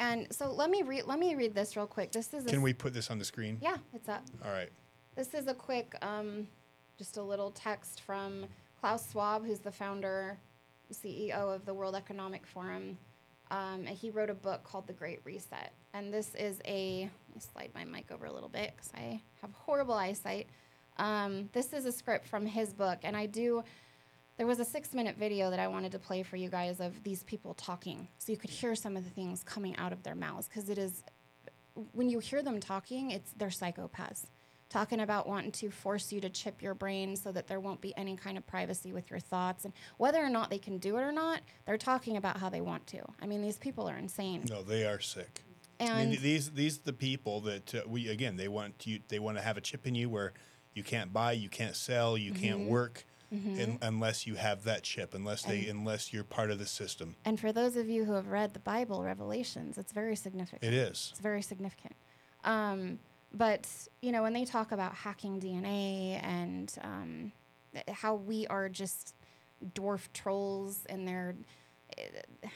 And 0.00 0.28
so 0.32 0.52
let 0.52 0.70
me 0.70 0.82
read. 0.82 1.04
Let 1.06 1.18
me 1.18 1.34
read 1.34 1.54
this 1.56 1.76
real 1.76 1.86
quick. 1.88 2.12
This 2.12 2.32
is. 2.32 2.46
a 2.46 2.48
Can 2.48 2.62
we 2.62 2.72
put 2.72 2.94
this 2.94 3.10
on 3.10 3.18
the 3.18 3.24
screen? 3.24 3.58
Yeah, 3.60 3.76
it's 3.92 4.08
up. 4.08 4.24
All 4.44 4.52
right. 4.52 4.70
This 5.16 5.34
is 5.34 5.48
a 5.48 5.54
quick, 5.54 5.96
um, 6.02 6.46
just 6.98 7.16
a 7.16 7.22
little 7.22 7.52
text 7.52 8.00
from 8.00 8.44
Klaus 8.80 9.12
Schwab, 9.12 9.46
who's 9.46 9.60
the 9.60 9.70
founder, 9.70 10.36
CEO 10.92 11.54
of 11.54 11.64
the 11.64 11.72
World 11.72 11.94
Economic 11.94 12.46
Forum. 12.46 12.98
Um, 13.50 13.84
and 13.86 13.90
he 13.90 14.10
wrote 14.10 14.30
a 14.30 14.34
book 14.34 14.64
called 14.64 14.86
The 14.86 14.92
Great 14.92 15.20
Reset. 15.24 15.72
And 15.94 16.12
this 16.12 16.34
is 16.34 16.60
a, 16.66 17.08
let 17.28 17.36
me 17.36 17.40
slide 17.52 17.70
my 17.74 17.84
mic 17.84 18.10
over 18.10 18.26
a 18.26 18.32
little 18.32 18.48
bit 18.48 18.72
because 18.76 18.90
I 18.94 19.22
have 19.40 19.50
horrible 19.54 19.94
eyesight. 19.94 20.48
Um, 20.98 21.48
this 21.52 21.72
is 21.72 21.86
a 21.86 21.92
script 21.92 22.26
from 22.26 22.44
his 22.44 22.72
book. 22.74 22.98
And 23.04 23.16
I 23.16 23.26
do, 23.26 23.62
there 24.36 24.46
was 24.46 24.58
a 24.58 24.64
six 24.64 24.92
minute 24.92 25.16
video 25.16 25.50
that 25.50 25.60
I 25.60 25.68
wanted 25.68 25.92
to 25.92 25.98
play 25.98 26.22
for 26.24 26.36
you 26.36 26.50
guys 26.50 26.80
of 26.80 27.02
these 27.04 27.22
people 27.22 27.54
talking. 27.54 28.08
So 28.18 28.32
you 28.32 28.38
could 28.38 28.50
hear 28.50 28.74
some 28.74 28.96
of 28.96 29.04
the 29.04 29.10
things 29.10 29.44
coming 29.44 29.76
out 29.76 29.92
of 29.92 30.02
their 30.02 30.16
mouths 30.16 30.48
because 30.48 30.68
it 30.68 30.78
is 30.78 31.04
when 31.92 32.10
you 32.10 32.18
hear 32.18 32.42
them 32.42 32.58
talking, 32.58 33.12
it's 33.12 33.30
they're 33.36 33.48
psychopaths. 33.48 34.26
Talking 34.70 35.00
about 35.00 35.26
wanting 35.26 35.52
to 35.52 35.70
force 35.70 36.12
you 36.12 36.20
to 36.20 36.28
chip 36.28 36.60
your 36.60 36.74
brain 36.74 37.16
so 37.16 37.32
that 37.32 37.46
there 37.46 37.58
won't 37.58 37.80
be 37.80 37.96
any 37.96 38.16
kind 38.16 38.36
of 38.36 38.46
privacy 38.46 38.92
with 38.92 39.10
your 39.10 39.18
thoughts. 39.18 39.64
And 39.64 39.72
whether 39.96 40.22
or 40.22 40.28
not 40.28 40.50
they 40.50 40.58
can 40.58 40.76
do 40.76 40.98
it 40.98 41.00
or 41.02 41.12
not, 41.12 41.40
they're 41.64 41.78
talking 41.78 42.18
about 42.18 42.36
how 42.36 42.50
they 42.50 42.60
want 42.60 42.86
to. 42.88 43.00
I 43.22 43.26
mean, 43.26 43.40
these 43.40 43.56
people 43.56 43.88
are 43.88 43.96
insane. 43.96 44.44
No, 44.50 44.62
they 44.62 44.86
are 44.86 45.00
sick. 45.00 45.42
And 45.80 45.90
I 45.90 46.04
mean, 46.04 46.18
these 46.20 46.50
these 46.50 46.78
are 46.78 46.82
the 46.84 46.92
people 46.92 47.40
that 47.42 47.74
uh, 47.74 47.80
we 47.86 48.08
again 48.08 48.36
they 48.36 48.48
want 48.48 48.86
you 48.86 49.00
they 49.08 49.18
want 49.20 49.38
to 49.38 49.42
have 49.42 49.56
a 49.56 49.60
chip 49.60 49.86
in 49.86 49.94
you 49.94 50.10
where 50.10 50.32
you 50.74 50.82
can't 50.82 51.12
buy, 51.12 51.32
you 51.32 51.48
can't 51.48 51.74
sell, 51.76 52.18
you 52.18 52.32
can't 52.32 52.60
Mm-hmm. 52.60 52.68
work 52.68 53.04
in, 53.30 53.78
unless 53.82 54.26
you 54.26 54.34
have 54.36 54.64
that 54.64 54.82
chip, 54.82 55.14
unless 55.14 55.42
they 55.44 55.66
unless 55.66 56.12
you're 56.12 56.24
part 56.24 56.50
of 56.50 56.58
the 56.58 56.66
system. 56.66 57.14
and 57.24 57.38
for 57.38 57.52
those 57.52 57.76
of 57.76 57.88
you 57.88 58.04
who 58.04 58.12
have 58.12 58.28
read 58.28 58.52
the 58.54 58.58
Bible, 58.60 59.02
Revelations, 59.02 59.78
it's 59.78 59.92
very 59.92 60.16
significant. 60.16 60.62
It 60.64 60.74
is. 60.74 61.08
It's 61.12 61.20
very 61.20 61.42
significant. 61.42 61.94
Um, 62.44 62.98
but 63.32 63.68
you 64.02 64.12
know, 64.12 64.22
when 64.22 64.32
they 64.32 64.44
talk 64.44 64.72
about 64.72 64.94
hacking 64.94 65.40
DNA 65.40 66.22
and 66.22 66.72
um, 66.82 67.32
how 67.92 68.14
we 68.14 68.46
are 68.48 68.68
just 68.68 69.14
dwarf 69.74 70.08
trolls 70.12 70.86
and 70.88 71.06
their 71.06 71.34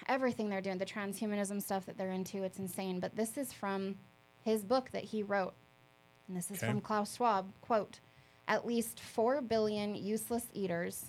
everything 0.08 0.48
they're 0.48 0.60
doing, 0.60 0.78
the 0.78 0.86
transhumanism 0.86 1.60
stuff 1.62 1.86
that 1.86 1.96
they're 1.98 2.10
into, 2.12 2.42
it's 2.42 2.58
insane. 2.58 3.00
But 3.00 3.16
this 3.16 3.36
is 3.36 3.52
from 3.52 3.96
his 4.44 4.64
book 4.64 4.90
that 4.92 5.04
he 5.04 5.22
wrote, 5.22 5.54
and 6.28 6.36
this 6.36 6.50
is 6.50 6.58
Okay. 6.58 6.66
from 6.68 6.80
Klaus 6.80 7.16
Schwab. 7.16 7.52
Quote: 7.60 8.00
At 8.48 8.66
least 8.66 9.00
four 9.00 9.40
billion 9.40 9.94
useless 9.94 10.46
eaters. 10.52 11.06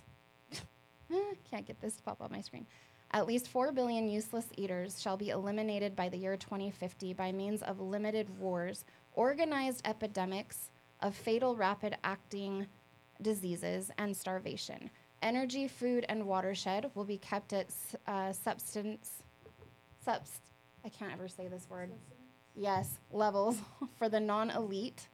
Can't 1.50 1.66
get 1.66 1.80
this 1.82 1.96
to 1.98 2.04
pop 2.04 2.22
up 2.22 2.26
on 2.26 2.32
my 2.32 2.42
screen. 2.42 2.66
At 3.12 3.28
least 3.28 3.48
4 3.48 3.72
billion 3.72 4.10
useless 4.10 4.48
eaters 4.58 5.00
shall 5.00 5.18
be 5.18 5.30
eliminated 5.30 5.96
by 5.96 6.10
the 6.10 6.18
year 6.18 6.36
2050 6.36 7.14
by 7.14 7.32
means 7.32 7.62
of 7.62 7.80
limited 7.80 8.28
wars, 8.40 8.86
organized 9.14 9.82
epidemics 9.86 10.70
of 11.02 11.16
fatal 11.16 11.56
rapid 11.56 11.98
acting 12.04 12.68
diseases, 13.24 13.90
and 13.98 14.16
starvation. 14.16 14.90
Energy, 15.22 15.68
food, 15.68 16.06
and 16.10 16.26
watershed 16.26 16.92
will 16.94 17.06
be 17.06 17.18
kept 17.18 17.54
at 17.54 17.68
uh, 18.08 18.34
substance, 18.34 19.24
subst, 20.06 20.42
I 20.86 20.90
can't 20.90 21.14
ever 21.14 21.28
say 21.28 21.48
this 21.48 21.68
word. 21.70 21.92
Yes, 22.56 23.00
levels 23.12 23.58
for 23.98 24.10
the 24.10 24.20
non 24.20 24.52
elite, 24.52 25.08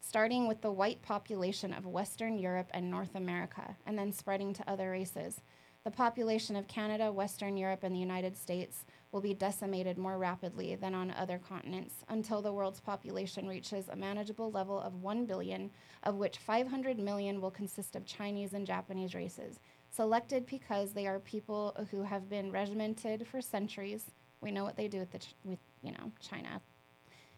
starting 0.00 0.46
with 0.46 0.62
the 0.62 0.70
white 0.70 1.02
population 1.02 1.74
of 1.74 1.84
Western 1.84 2.38
Europe 2.38 2.70
and 2.72 2.90
North 2.90 3.16
America, 3.16 3.76
and 3.86 3.98
then 3.98 4.12
spreading 4.12 4.54
to 4.54 4.70
other 4.70 4.90
races. 4.90 5.40
The 5.84 5.90
population 5.90 6.56
of 6.56 6.68
Canada, 6.68 7.12
Western 7.12 7.56
Europe, 7.56 7.82
and 7.82 7.94
the 7.94 8.00
United 8.00 8.36
States 8.36 8.84
will 9.12 9.20
be 9.20 9.34
decimated 9.34 9.98
more 9.98 10.18
rapidly 10.18 10.74
than 10.74 10.94
on 10.94 11.10
other 11.12 11.38
continents 11.38 12.04
until 12.08 12.42
the 12.42 12.52
world's 12.52 12.80
population 12.80 13.48
reaches 13.48 13.88
a 13.88 13.96
manageable 13.96 14.50
level 14.50 14.80
of 14.80 15.02
1 15.02 15.26
billion, 15.26 15.70
of 16.02 16.16
which 16.16 16.38
500 16.38 16.98
million 16.98 17.40
will 17.40 17.50
consist 17.50 17.96
of 17.96 18.04
Chinese 18.04 18.52
and 18.52 18.66
Japanese 18.66 19.14
races, 19.14 19.60
selected 19.90 20.46
because 20.46 20.92
they 20.92 21.06
are 21.06 21.20
people 21.20 21.74
who 21.90 22.02
have 22.02 22.28
been 22.28 22.50
regimented 22.50 23.26
for 23.26 23.40
centuries. 23.40 24.10
We 24.40 24.50
know 24.50 24.64
what 24.64 24.76
they 24.76 24.88
do 24.88 24.98
with, 24.98 25.12
the, 25.12 25.18
Ch- 25.18 25.34
with 25.44 25.60
you 25.82 25.92
know, 25.92 26.12
China 26.20 26.60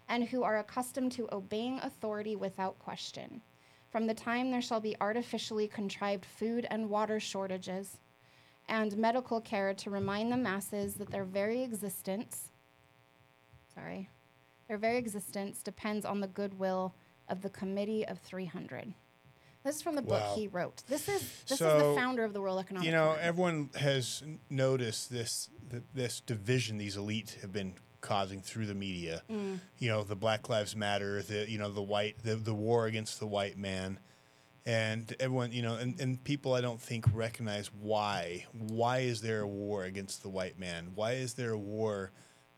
and 0.09 0.25
who 0.25 0.43
are 0.43 0.59
accustomed 0.59 1.13
to 1.13 1.29
obeying 1.33 1.79
authority 1.83 2.35
without 2.35 2.79
question. 2.79 3.43
From 3.91 4.07
the 4.07 4.15
time 4.15 4.51
there 4.51 4.63
shall 4.63 4.81
be 4.81 4.97
artificially 5.01 5.69
contrived 5.69 6.25
food 6.25 6.67
and 6.71 6.91
water 6.91 7.21
shortages, 7.21 7.99
and 8.69 8.97
medical 8.97 9.41
care 9.41 9.75
to 9.75 9.91
remind 9.91 10.31
the 10.31 10.37
masses 10.37 10.95
that 10.95 11.11
their 11.11 11.25
very 11.25 11.63
existence, 11.63 12.51
sorry, 13.75 14.09
their 14.69 14.79
very 14.79 14.99
existence 14.99 15.63
depends 15.63 16.05
on 16.05 16.21
the 16.21 16.27
goodwill 16.29 16.95
of 17.29 17.43
the 17.43 17.51
Committee 17.51 18.07
of 18.07 18.19
300. 18.21 18.95
This 19.65 19.77
is 19.77 19.83
from 19.83 19.97
the 19.97 20.03
book 20.03 20.21
Wow. 20.21 20.35
he 20.37 20.47
wrote. 20.47 20.83
This 20.89 21.09
is 21.09 21.21
this 21.49 21.61
is 21.61 21.67
the 21.67 21.95
founder 21.97 22.25
of 22.25 22.33
the 22.33 22.41
World 22.41 22.61
Economic 22.61 22.87
You 22.87 22.93
know, 22.93 23.07
Forum. 23.07 23.21
everyone 23.23 23.71
has 23.79 24.23
noticed 24.49 25.11
this 25.11 25.51
this 25.95 26.21
division 26.21 26.79
these 26.79 26.97
elites 26.97 27.41
have 27.41 27.53
been 27.53 27.75
causing 28.01 28.41
through 28.41 28.67
the 28.67 28.75
media. 28.75 29.23
Mm. 29.31 29.59
You 29.79 29.89
know, 29.91 30.05
the 30.05 30.15
Black 30.17 30.49
Lives 30.49 30.77
Matter, 30.77 31.23
the 31.23 31.51
you 31.51 31.59
know 31.59 31.71
the 31.71 31.83
white 31.83 32.23
the, 32.23 32.37
the 32.37 32.55
war 32.55 32.87
against 32.87 33.19
the 33.19 33.27
white 33.27 33.59
man. 33.59 33.99
And 34.69 35.17
everyone, 35.19 35.51
you 35.53 35.63
know, 35.63 35.77
and, 35.77 35.99
and 35.99 36.23
people 36.23 36.53
I 36.53 36.61
don't 36.61 36.79
think 36.81 37.07
recognize 37.15 37.71
why. 37.81 38.45
Why 38.53 38.99
is 38.99 39.23
there 39.23 39.41
a 39.41 39.47
war 39.47 39.85
against 39.85 40.23
the 40.23 40.29
white 40.29 40.59
man? 40.59 40.93
Why 40.95 41.13
is 41.13 41.33
there 41.35 41.53
a 41.53 41.59
war 41.59 42.11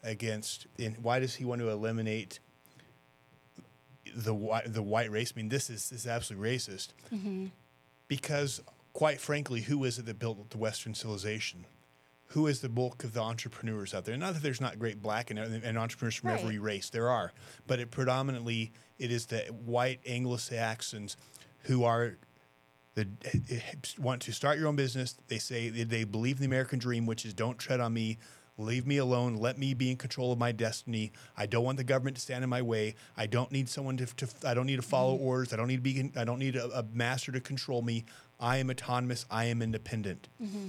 against 0.02 0.66
and 0.76 0.96
why 1.04 1.20
does 1.20 1.36
he 1.36 1.44
want 1.44 1.60
to 1.60 1.68
eliminate 1.68 2.40
the 4.12 4.34
white 4.34 4.72
the 4.72 4.82
white 4.82 5.08
race? 5.08 5.32
I 5.32 5.38
mean, 5.38 5.50
this 5.50 5.70
is 5.70 5.88
this 5.90 6.00
is 6.00 6.06
absolutely 6.08 6.48
racist. 6.48 6.88
Mm-hmm. 7.14 7.46
Because 8.08 8.60
quite 8.92 9.20
frankly, 9.20 9.60
who 9.60 9.84
is 9.84 10.00
it 10.00 10.06
that 10.06 10.18
built 10.18 10.50
the 10.50 10.58
Western 10.58 10.94
civilization? 10.94 11.64
Who 12.30 12.48
is 12.48 12.60
the 12.60 12.68
bulk 12.68 13.04
of 13.04 13.12
the 13.12 13.20
entrepreneurs 13.20 13.94
out 13.94 14.04
there? 14.04 14.16
Not 14.16 14.34
that 14.34 14.42
there's 14.42 14.60
not 14.60 14.80
great 14.80 15.00
black 15.00 15.30
and, 15.30 15.38
and 15.38 15.78
entrepreneurs 15.78 16.16
from 16.16 16.30
Right. 16.30 16.40
every 16.40 16.58
race. 16.58 16.90
There 16.90 17.08
are, 17.08 17.32
but 17.68 17.78
it 17.78 17.92
predominantly 17.92 18.72
it 18.98 19.12
is 19.12 19.26
the 19.26 19.42
white 19.64 20.00
Anglo-Saxons 20.06 21.16
who 21.62 21.84
are 21.84 22.16
the 22.94 23.06
want 23.98 24.22
to 24.22 24.32
start 24.32 24.58
your 24.58 24.68
own 24.68 24.76
business. 24.76 25.16
They 25.28 25.38
say 25.38 25.70
they, 25.70 26.04
believe 26.04 26.36
in 26.36 26.40
the 26.40 26.46
American 26.46 26.78
dream, 26.78 27.06
which 27.06 27.24
is 27.24 27.34
don't 27.34 27.58
tread 27.58 27.80
on 27.80 27.92
me, 27.92 28.18
leave 28.58 28.86
me 28.86 28.98
alone, 28.98 29.36
let 29.36 29.58
me 29.58 29.74
be 29.74 29.90
in 29.90 29.96
control 29.96 30.32
of 30.32 30.38
my 30.38 30.52
destiny. 30.52 31.12
I 31.36 31.46
don't 31.46 31.64
want 31.64 31.78
the 31.78 31.84
government 31.84 32.16
to 32.16 32.22
stand 32.22 32.44
in 32.44 32.50
my 32.50 32.62
way. 32.62 32.94
I 33.16 33.26
don't 33.26 33.50
need 33.52 33.68
someone 33.68 33.96
to, 33.98 34.06
to 34.06 34.28
I 34.44 34.54
don't 34.54 34.66
need 34.66 34.76
to 34.76 34.82
follow 34.82 35.14
mm-hmm. 35.14 35.26
orders. 35.26 35.52
I 35.52 35.56
don't 35.56 35.68
need 35.68 35.76
to 35.76 35.82
be 35.82 36.10
I 36.16 36.24
don't 36.24 36.38
need 36.38 36.56
a, 36.56 36.78
a 36.78 36.84
master 36.92 37.32
to 37.32 37.40
control 37.40 37.82
me. 37.82 38.04
I 38.38 38.58
am 38.58 38.70
autonomous. 38.70 39.26
I 39.30 39.46
am 39.46 39.62
independent. 39.62 40.28
Mm-hmm. 40.42 40.68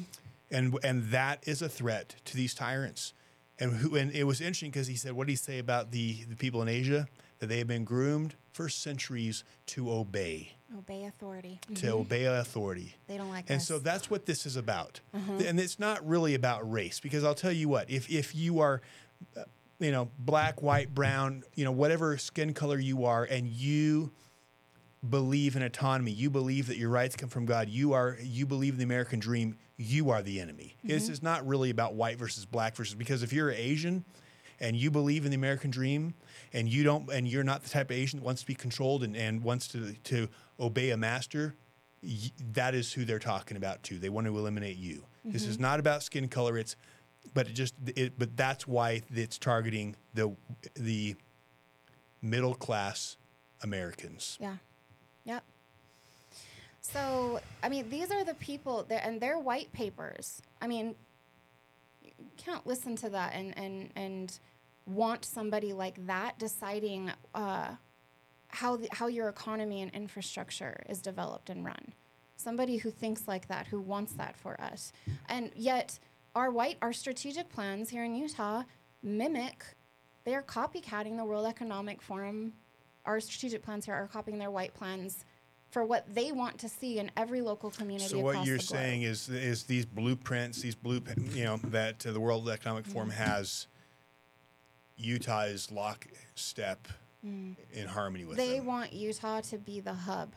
And 0.51 0.77
and 0.83 1.03
that 1.11 1.43
is 1.47 1.61
a 1.61 1.69
threat 1.69 2.15
to 2.25 2.35
these 2.35 2.53
tyrants. 2.53 3.13
And 3.59 3.73
who 3.73 3.95
and 3.95 4.11
it 4.11 4.25
was 4.25 4.41
interesting 4.41 4.71
because 4.71 4.87
he 4.87 4.95
said, 4.95 5.13
what 5.13 5.27
did 5.27 5.33
he 5.33 5.37
say 5.37 5.59
about 5.59 5.91
the, 5.91 6.23
the 6.25 6.35
people 6.35 6.61
in 6.61 6.67
Asia? 6.67 7.07
That 7.41 7.47
they 7.47 7.57
have 7.57 7.67
been 7.67 7.83
groomed 7.83 8.35
for 8.53 8.69
centuries 8.69 9.43
to 9.67 9.91
obey 9.91 10.53
Obey 10.77 11.05
authority. 11.05 11.59
to 11.67 11.73
mm-hmm. 11.73 11.97
obey 12.01 12.25
authority. 12.25 12.95
They 13.07 13.17
don't 13.17 13.29
like 13.29 13.49
And 13.49 13.57
us. 13.57 13.67
so 13.67 13.79
that's 13.79 14.09
what 14.09 14.25
this 14.25 14.45
is 14.45 14.55
about. 14.55 15.01
Mm-hmm. 15.15 15.39
And 15.45 15.59
it's 15.59 15.79
not 15.79 16.07
really 16.07 16.35
about 16.35 16.69
race 16.71 16.99
because 16.99 17.23
I'll 17.23 17.35
tell 17.35 17.51
you 17.51 17.67
what, 17.67 17.89
if 17.89 18.09
if 18.09 18.33
you 18.33 18.59
are 18.59 18.81
uh, 19.35 19.41
you 19.79 19.91
know, 19.91 20.09
black, 20.19 20.61
white, 20.61 20.93
brown, 20.93 21.43
you 21.55 21.65
know, 21.65 21.71
whatever 21.71 22.15
skin 22.17 22.53
color 22.53 22.77
you 22.77 23.05
are 23.05 23.23
and 23.23 23.47
you 23.47 24.11
believe 25.09 25.55
in 25.55 25.63
autonomy, 25.63 26.11
you 26.11 26.29
believe 26.29 26.67
that 26.67 26.77
your 26.77 26.89
rights 26.89 27.15
come 27.15 27.29
from 27.29 27.45
God, 27.45 27.67
you 27.67 27.93
are 27.93 28.17
you 28.21 28.45
believe 28.45 28.73
in 28.73 28.77
the 28.77 28.85
American 28.85 29.19
dream, 29.19 29.57
you 29.77 30.11
are 30.11 30.21
the 30.21 30.39
enemy. 30.39 30.77
This 30.83 31.05
mm-hmm. 31.05 31.13
is 31.13 31.23
not 31.23 31.45
really 31.47 31.71
about 31.71 31.95
white 31.95 32.17
versus 32.17 32.45
black 32.45 32.75
versus 32.75 32.93
because 32.93 33.23
if 33.23 33.33
you're 33.33 33.51
Asian 33.51 34.05
and 34.61 34.77
you 34.77 34.89
believe 34.89 35.25
in 35.25 35.31
the 35.31 35.35
American 35.35 35.71
dream 35.71 36.13
and 36.53 36.69
you 36.69 36.83
don't 36.83 37.11
and 37.11 37.27
you're 37.27 37.43
not 37.43 37.63
the 37.63 37.69
type 37.69 37.89
of 37.89 37.97
Asian 37.97 38.19
that 38.19 38.25
wants 38.25 38.41
to 38.41 38.47
be 38.47 38.55
controlled 38.55 39.03
and, 39.03 39.17
and 39.17 39.43
wants 39.43 39.67
to 39.69 39.93
to 40.05 40.29
obey 40.59 40.91
a 40.91 40.97
master, 40.97 41.55
y- 42.01 42.31
that 42.53 42.73
is 42.73 42.93
who 42.93 43.03
they're 43.03 43.19
talking 43.19 43.57
about 43.57 43.83
too. 43.83 43.97
They 43.97 44.09
want 44.09 44.27
to 44.27 44.37
eliminate 44.37 44.77
you. 44.77 45.03
This 45.25 45.43
is 45.45 45.55
mm-hmm. 45.55 45.63
not 45.63 45.79
about 45.79 46.01
skin 46.03 46.27
color. 46.29 46.57
It's 46.57 46.75
but 47.33 47.47
it 47.47 47.53
just 47.53 47.73
it 47.95 48.17
but 48.17 48.37
that's 48.37 48.67
why 48.67 49.01
it's 49.13 49.37
targeting 49.37 49.95
the 50.13 50.33
the 50.75 51.15
middle 52.21 52.53
class 52.53 53.17
Americans. 53.63 54.37
Yeah. 54.39 54.55
Yep. 55.25 55.43
So, 56.81 57.39
I 57.63 57.69
mean, 57.69 57.89
these 57.89 58.11
are 58.11 58.23
the 58.23 58.33
people 58.35 58.85
that, 58.89 59.05
and 59.05 59.21
they're 59.21 59.39
white 59.39 59.71
papers. 59.71 60.41
I 60.61 60.67
mean, 60.67 60.95
can't 62.37 62.65
listen 62.65 62.95
to 62.97 63.09
that 63.09 63.33
and, 63.33 63.57
and, 63.57 63.89
and 63.95 64.39
want 64.85 65.25
somebody 65.25 65.73
like 65.73 66.05
that 66.07 66.37
deciding 66.39 67.11
uh, 67.35 67.69
how, 68.47 68.77
the, 68.77 68.87
how 68.91 69.07
your 69.07 69.29
economy 69.29 69.81
and 69.81 69.91
infrastructure 69.93 70.83
is 70.89 71.01
developed 71.01 71.49
and 71.49 71.65
run. 71.65 71.93
Somebody 72.35 72.77
who 72.77 72.89
thinks 72.89 73.27
like 73.27 73.47
that, 73.47 73.67
who 73.67 73.79
wants 73.79 74.13
that 74.13 74.35
for 74.35 74.59
us. 74.59 74.91
And 75.29 75.51
yet, 75.55 75.99
our 76.33 76.49
white, 76.49 76.77
our 76.81 76.93
strategic 76.93 77.49
plans 77.49 77.89
here 77.89 78.03
in 78.03 78.15
Utah 78.15 78.63
mimic, 79.03 79.63
they 80.23 80.33
are 80.33 80.41
copycatting 80.41 81.17
the 81.17 81.25
World 81.25 81.45
Economic 81.45 82.01
Forum 82.01 82.53
our 83.05 83.19
strategic 83.19 83.63
plans 83.63 83.85
here 83.85 83.95
are 83.95 84.07
copying 84.07 84.37
their 84.37 84.51
white 84.51 84.73
plans 84.73 85.25
for 85.71 85.83
what 85.85 86.13
they 86.13 86.31
want 86.31 86.57
to 86.59 86.69
see 86.69 86.99
in 86.99 87.09
every 87.17 87.41
local 87.41 87.71
community. 87.71 88.09
So 88.09 88.19
what 88.19 88.45
you're 88.45 88.59
saying 88.59 89.01
is 89.03 89.27
is 89.29 89.63
these 89.63 89.85
blueprints, 89.85 90.61
these 90.61 90.75
blue, 90.75 91.01
you 91.33 91.45
know, 91.45 91.57
that 91.65 92.05
uh, 92.05 92.11
the 92.11 92.19
World 92.19 92.47
Economic 92.49 92.85
Forum 92.85 93.09
has, 93.09 93.67
Utah 94.97 95.43
is 95.43 95.71
lockstep 95.71 96.87
in 97.23 97.55
harmony 97.87 98.25
with 98.25 98.35
Mm. 98.37 98.37
they 98.37 98.57
them. 98.57 98.65
want 98.65 98.93
Utah 98.93 99.41
to 99.41 99.57
be 99.57 99.79
the 99.79 99.93
hub 99.93 100.33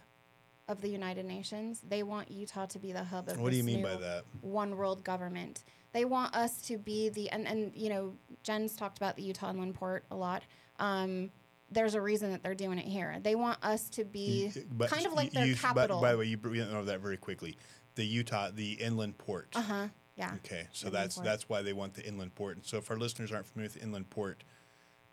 of 0.69 0.81
the 0.81 0.89
United 0.89 1.25
Nations. 1.27 1.81
They 1.87 2.03
want 2.03 2.31
Utah 2.31 2.67
to 2.67 2.79
be 2.79 2.93
the 2.93 3.05
hub 3.05 3.29
of 3.29 3.39
What 3.41 3.51
do 3.51 3.57
you 3.57 3.65
mean 3.65 3.83
by 3.83 3.97
that? 3.97 4.25
one 4.41 4.77
world 4.77 5.03
government. 5.05 5.65
They 5.93 6.05
want 6.05 6.35
us 6.35 6.61
to 6.63 6.79
be 6.79 7.09
the 7.09 7.31
and 7.31 7.47
and 7.47 7.73
you 7.75 7.89
know 7.89 8.15
Jen's 8.43 8.75
talked 8.77 8.99
about 8.99 9.17
the 9.17 9.23
Utah 9.23 9.51
Inland 9.51 9.75
Port 9.75 10.05
a 10.11 10.17
lot. 10.17 10.43
Um, 10.79 11.31
there's 11.71 11.95
a 11.95 12.01
reason 12.01 12.31
that 12.31 12.43
they're 12.43 12.55
doing 12.55 12.79
it 12.79 12.87
here. 12.87 13.17
They 13.23 13.35
want 13.35 13.59
us 13.65 13.89
to 13.91 14.05
be 14.05 14.53
But 14.71 14.91
kind 14.91 15.07
of 15.07 15.13
like 15.15 15.33
their 15.33 15.47
you- 15.47 15.57
capital. 15.57 16.01
By, 16.01 16.09
by 16.09 16.13
the 16.13 16.19
way, 16.19 16.25
you 16.27 16.39
went 16.43 16.73
over 16.73 16.85
that 16.85 17.01
very 17.01 17.17
quickly. 17.17 17.57
The 17.97 18.05
Utah, 18.05 18.51
the 18.53 18.73
inland 18.75 19.19
port. 19.19 19.49
uh 19.55 19.63
huh. 19.63 19.89
Yeah. 20.17 20.33
Okay, 20.45 20.69
so 20.73 20.87
Inland 20.87 21.03
that's 21.05 21.15
port. 21.17 21.25
that's 21.25 21.49
why 21.49 21.63
they 21.63 21.73
want 21.73 21.95
the 21.95 22.07
inland 22.07 22.35
port. 22.37 22.57
And 22.57 22.65
so, 22.65 22.77
if 22.79 22.89
our 22.91 22.97
listeners 22.97 23.33
aren't 23.33 23.47
familiar 23.47 23.67
with 23.67 23.75
the 23.75 23.83
inland 23.83 24.11
port, 24.11 24.45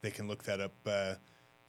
they 0.01 0.11
can 0.11 0.27
look 0.27 0.43
that 0.43 0.59
up 0.59 0.73
uh, 0.85 1.15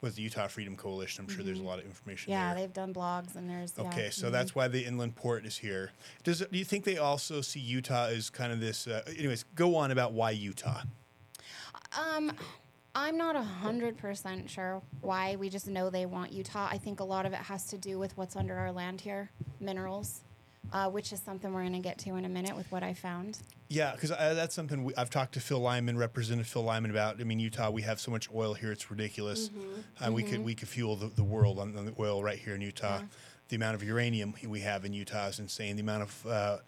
with 0.03 0.17
the 0.17 0.23
Utah 0.23 0.49
Freedom 0.49 0.77
Coalition. 0.77 1.25
I'm 1.25 1.31
sure 1.35 1.43
there's 1.43 1.59
a 1.61 1.63
lot 1.63 1.79
of 1.79 1.87
information 1.87 2.33
Mm-hmm. 2.33 2.41
Yeah, 2.41 2.53
there. 2.55 2.63
they've 2.67 2.73
done 2.75 2.93
blogs 2.93 3.35
and 3.37 3.49
there's 3.49 3.73
yeah. 3.79 3.85
Okay, 3.89 4.11
so 4.11 4.29
Mhm. 4.29 4.33
that's 4.33 4.55
why 4.55 4.69
the 4.69 4.85
inland 4.85 5.17
port 5.17 5.47
is 5.47 5.57
here. 5.59 5.93
Does 6.25 6.41
do 6.41 6.59
you 6.59 6.65
think 6.65 6.85
they 6.85 6.99
also 6.99 7.41
see 7.41 7.61
Utah 7.61 8.07
as 8.09 8.29
kind 8.29 8.53
of 8.53 8.61
this? 8.61 8.87
Uh, 8.87 9.03
anyways, 9.17 9.45
go 9.55 9.77
on 9.77 9.91
about 9.93 10.13
why 10.13 10.33
Utah. 10.33 10.83
Um, 11.99 12.33
I'm 12.95 13.17
not 13.17 13.37
a 13.37 13.43
hundred 13.43 13.97
percent 13.97 14.51
sure 14.51 14.83
why. 15.01 15.37
We 15.37 15.49
just 15.49 15.67
know 15.67 15.89
they 15.89 16.07
want 16.07 16.33
Utah. 16.33 16.69
I 16.71 16.79
think 16.79 17.01
a 17.01 17.05
lot 17.05 17.25
of 17.25 17.33
it 17.33 17.39
has 17.39 17.65
to 17.67 17.79
do 17.79 17.99
with 17.99 18.17
what's 18.19 18.37
under 18.37 18.55
our 18.55 18.71
land 18.71 19.01
here, 19.01 19.31
minerals, 19.61 20.21
uh, 20.73 20.91
which 20.91 21.13
is 21.13 21.21
something 21.21 21.55
we're 21.55 21.63
going 21.63 21.73
to 21.73 21.79
get 21.79 21.99
to 22.01 22.17
in 22.17 22.27
a 22.27 22.29
minute 22.29 22.55
with 22.55 22.71
what 22.71 22.83
I 22.83 22.93
found. 22.93 23.39
Yeah, 23.69 23.93
because 23.93 24.11
that's 24.11 24.55
something 24.55 24.85
we, 24.85 24.95
I've 24.97 25.09
talked 25.09 25.33
to 25.35 25.41
Phil 25.41 25.59
Lyman, 25.59 25.97
Representative 25.97 26.47
Phil 26.53 26.63
Lyman, 26.63 26.91
about. 26.91 27.19
I 27.19 27.25
mean, 27.25 27.41
Utah, 27.41 27.71
we 27.71 27.81
have 27.83 27.99
so 27.99 28.11
much 28.11 28.29
oil 28.35 28.53
here; 28.53 28.71
it's 28.71 28.91
ridiculous. 28.91 29.49
Uh, 30.05 30.13
We 30.13 30.23
could 30.23 30.45
we 30.45 30.55
could 30.55 30.69
fuel 30.69 30.97
the, 30.97 31.07
the 31.07 31.25
world 31.25 31.59
on, 31.59 31.75
on 31.77 31.87
the 31.87 31.95
oil 31.99 32.23
right 32.23 32.39
here 32.39 32.55
in 32.55 32.61
Utah. 32.61 33.01
The 33.49 33.57
amount 33.57 33.75
of 33.75 33.83
uranium 33.83 34.35
we 34.47 34.61
have 34.61 34.85
in 34.85 34.93
Utah 34.93 35.29
is 35.29 35.39
insane. 35.39 35.77
The 35.77 35.83
amount 35.83 36.03
of 36.03 36.27
uh, 36.27 36.59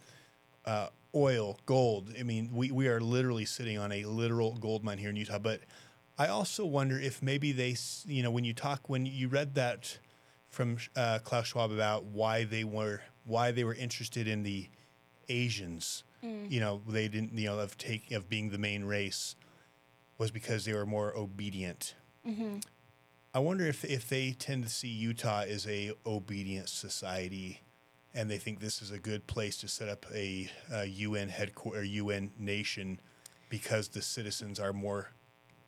uh, 0.64 0.88
oil, 1.14 1.58
gold. 1.66 2.12
I 2.18 2.22
mean, 2.22 2.50
we, 2.52 2.70
we 2.70 2.88
are 2.88 3.00
literally 3.00 3.44
sitting 3.44 3.78
on 3.78 3.92
a 3.92 4.04
literal 4.04 4.54
gold 4.56 4.84
mine 4.84 4.98
here 4.98 5.10
in 5.10 5.16
Utah. 5.16 5.38
But 5.38 5.60
I 6.16 6.28
also 6.28 6.64
wonder 6.64 6.98
if 6.98 7.22
maybe 7.22 7.50
they, 7.52 7.76
you 8.06 8.22
know, 8.22 8.30
when 8.30 8.44
you 8.44 8.54
talk, 8.54 8.88
when 8.88 9.04
you 9.06 9.28
read 9.28 9.54
that 9.56 9.98
from 10.48 10.76
uh, 10.94 11.18
Klaus 11.24 11.48
Schwab 11.48 11.72
about 11.72 12.04
why 12.04 12.44
they 12.44 12.62
were 12.64 13.00
why 13.24 13.50
they 13.50 13.64
were 13.64 13.74
interested 13.74 14.28
in 14.28 14.42
the 14.42 14.68
Asians, 15.28 16.04
you 16.48 16.60
know, 16.60 16.80
they 16.88 17.08
didn't, 17.08 17.36
you 17.36 17.46
know, 17.48 17.58
of 17.58 17.76
taking 17.76 18.16
of 18.16 18.28
being 18.28 18.50
the 18.50 18.58
main 18.58 18.84
race, 18.84 19.34
was 20.16 20.30
because 20.30 20.64
they 20.64 20.72
were 20.72 20.86
more 20.86 21.16
obedient. 21.16 21.94
I 23.34 23.40
wonder 23.40 23.66
if 23.66 23.84
if 23.84 24.08
they 24.08 24.32
tend 24.32 24.62
to 24.62 24.70
see 24.70 24.88
Utah 24.88 25.42
as 25.42 25.66
a 25.66 25.92
obedient 26.06 26.68
society, 26.68 27.60
and 28.14 28.30
they 28.30 28.38
think 28.38 28.60
this 28.60 28.80
is 28.80 28.90
a 28.92 28.98
good 28.98 29.26
place 29.26 29.56
to 29.58 29.68
set 29.68 29.88
up 29.88 30.06
a, 30.14 30.48
a 30.72 30.84
UN 30.86 31.28
headquarter, 31.28 31.82
UN 31.82 32.30
nation, 32.38 33.00
because 33.48 33.88
the 33.88 34.00
citizens 34.02 34.60
are 34.60 34.72
more 34.72 35.10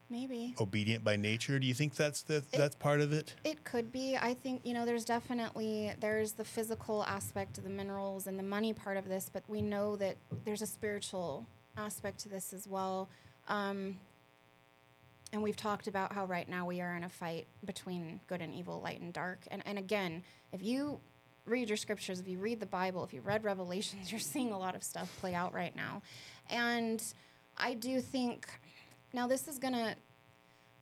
Maybe. 0.09 0.55
obedient 0.61 1.03
by 1.03 1.17
nature. 1.17 1.59
Do 1.59 1.67
you 1.67 1.75
think 1.75 1.97
that's 1.97 2.23
the 2.23 2.45
that's 2.53 2.77
part 2.77 3.01
of 3.01 3.13
it? 3.13 3.35
It 3.45 3.65
could 3.65 3.91
be. 3.91 4.17
I 4.17 4.35
think, 4.35 4.61
you 4.65 4.73
know, 4.73 4.87
there's 4.87 5.05
definitely 5.05 5.93
there's 6.01 6.33
the 6.33 6.45
physical 6.45 7.05
aspect 7.05 7.59
of 7.59 7.65
the 7.65 7.71
minerals 7.71 8.27
and 8.29 8.39
the 8.39 8.45
money 8.45 8.73
part 8.73 8.97
of 8.97 9.09
this, 9.09 9.29
but 9.33 9.43
we 9.49 9.63
know 9.63 9.97
that 9.97 10.17
there's 10.45 10.63
a 10.63 10.67
spiritual 10.67 11.47
aspect 11.77 12.21
to 12.21 12.29
this 12.29 12.53
as 12.53 12.69
well. 12.69 13.09
Um, 13.49 13.97
and 15.33 15.43
we've 15.43 15.57
talked 15.57 15.89
about 15.89 16.13
how 16.13 16.25
right 16.25 16.49
now 16.49 16.67
we 16.67 16.81
are 16.81 16.95
in 16.97 17.03
a 17.03 17.09
fight 17.09 17.47
between 17.65 18.21
good 18.29 18.41
and 18.41 18.55
evil, 18.55 18.81
light 18.81 19.01
and 19.01 19.13
dark. 19.13 19.41
And 19.51 19.63
and 19.67 19.77
again, 19.77 20.23
if 20.53 20.63
you 20.63 21.01
read 21.47 21.69
your 21.69 21.77
scriptures, 21.77 22.21
if 22.21 22.29
you 22.29 22.39
read 22.39 22.61
the 22.61 22.67
Bible, 22.67 23.03
if 23.05 23.13
you 23.13 23.21
read 23.23 23.45
Revelations, 23.45 24.11
you're 24.13 24.21
seeing 24.21 24.53
a 24.53 24.59
lot 24.59 24.77
of 24.77 24.83
stuff 24.85 25.15
play 25.21 25.35
out 25.35 25.53
right 25.53 25.75
now. 25.75 26.03
And 26.49 27.03
I 27.59 27.75
do 27.75 28.01
think 28.01 28.47
now 29.17 29.27
this 29.27 29.49
is 29.49 29.59
gonna 29.59 29.97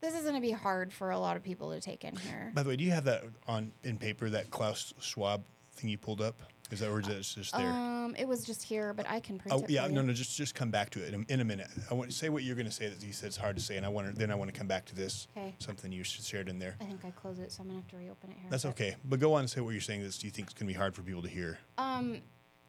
this 0.01 0.15
is 0.15 0.27
gonna 0.27 0.41
be 0.41 0.51
hard 0.51 0.93
for 0.93 1.13
a 1.13 1.19
lot 1.19 1.37
of 1.39 1.43
people 1.43 1.71
to 1.73 1.81
take 1.81 2.05
in 2.05 2.15
here. 2.17 2.51
By 2.55 2.63
the 2.65 2.69
way, 2.69 2.77
do 2.77 2.85
you 2.85 2.91
have 2.91 3.05
that 3.05 3.23
on 3.49 3.73
in 3.85 3.97
paper 3.97 4.29
that 4.29 4.51
Klaus 4.51 4.93
Schwab 5.01 5.43
thing 5.77 5.89
you 5.89 5.97
pulled 5.97 6.21
up? 6.21 6.35
Is 6.71 6.81
that 6.81 6.91
or 6.91 6.99
is 7.01 7.07
that 7.07 7.21
just 7.23 7.57
there? 7.57 7.71
Um, 7.71 8.17
it 8.19 8.27
was 8.27 8.43
just 8.45 8.63
here, 8.63 8.93
but 8.95 9.09
I 9.09 9.21
can 9.21 9.39
print 9.39 9.55
Oh 9.57 9.63
it. 9.63 9.71
yeah, 9.71 9.87
no, 9.87 10.03
no. 10.03 10.13
Just 10.13 10.37
just 10.37 10.55
come 10.55 10.71
back 10.71 10.91
to 10.91 11.03
it 11.07 11.15
in 11.15 11.21
a, 11.29 11.33
in 11.33 11.41
a 11.41 11.45
minute. 11.45 11.69
I 11.91 11.95
want 11.95 12.11
to 12.11 12.17
say 12.17 12.29
what 12.31 12.43
you're 12.43 12.57
going 12.57 12.67
to 12.67 12.73
say 12.73 12.89
that 12.89 13.03
you 13.03 13.13
said 13.13 13.29
it's 13.29 13.37
hard 13.37 13.55
to 13.57 13.63
say, 13.63 13.77
and 13.77 13.87
I 13.87 13.89
want 13.89 14.09
to 14.09 14.13
then 14.19 14.31
I 14.31 14.35
want 14.35 14.53
to 14.53 14.59
come 14.59 14.67
back 14.67 14.85
to 14.87 14.95
this. 14.95 15.29
'Kay. 15.35 15.55
Something 15.59 15.93
you 15.93 16.03
shared 16.03 16.49
in 16.49 16.59
there. 16.59 16.75
I 16.81 16.85
think 16.85 17.05
I 17.05 17.11
closed 17.13 17.41
it, 17.41 17.53
so 17.53 17.63
I'm 17.63 17.69
gonna 17.69 17.81
have 17.81 17.89
to 17.91 17.97
reopen 17.97 18.31
it 18.31 18.37
here. 18.41 18.51
That's 18.51 18.65
okay. 18.67 18.97
But 19.05 19.21
go 19.21 19.35
on 19.35 19.41
and 19.41 19.51
say 19.51 19.61
what 19.61 19.71
you're 19.71 19.81
saying. 19.81 20.03
That 20.03 20.25
you 20.25 20.31
think 20.31 20.49
is 20.49 20.55
going 20.55 20.67
to 20.67 20.73
be 20.73 20.77
hard 20.77 20.95
for 20.95 21.03
people 21.03 21.23
to 21.23 21.29
hear. 21.29 21.59
Um, 21.79 22.23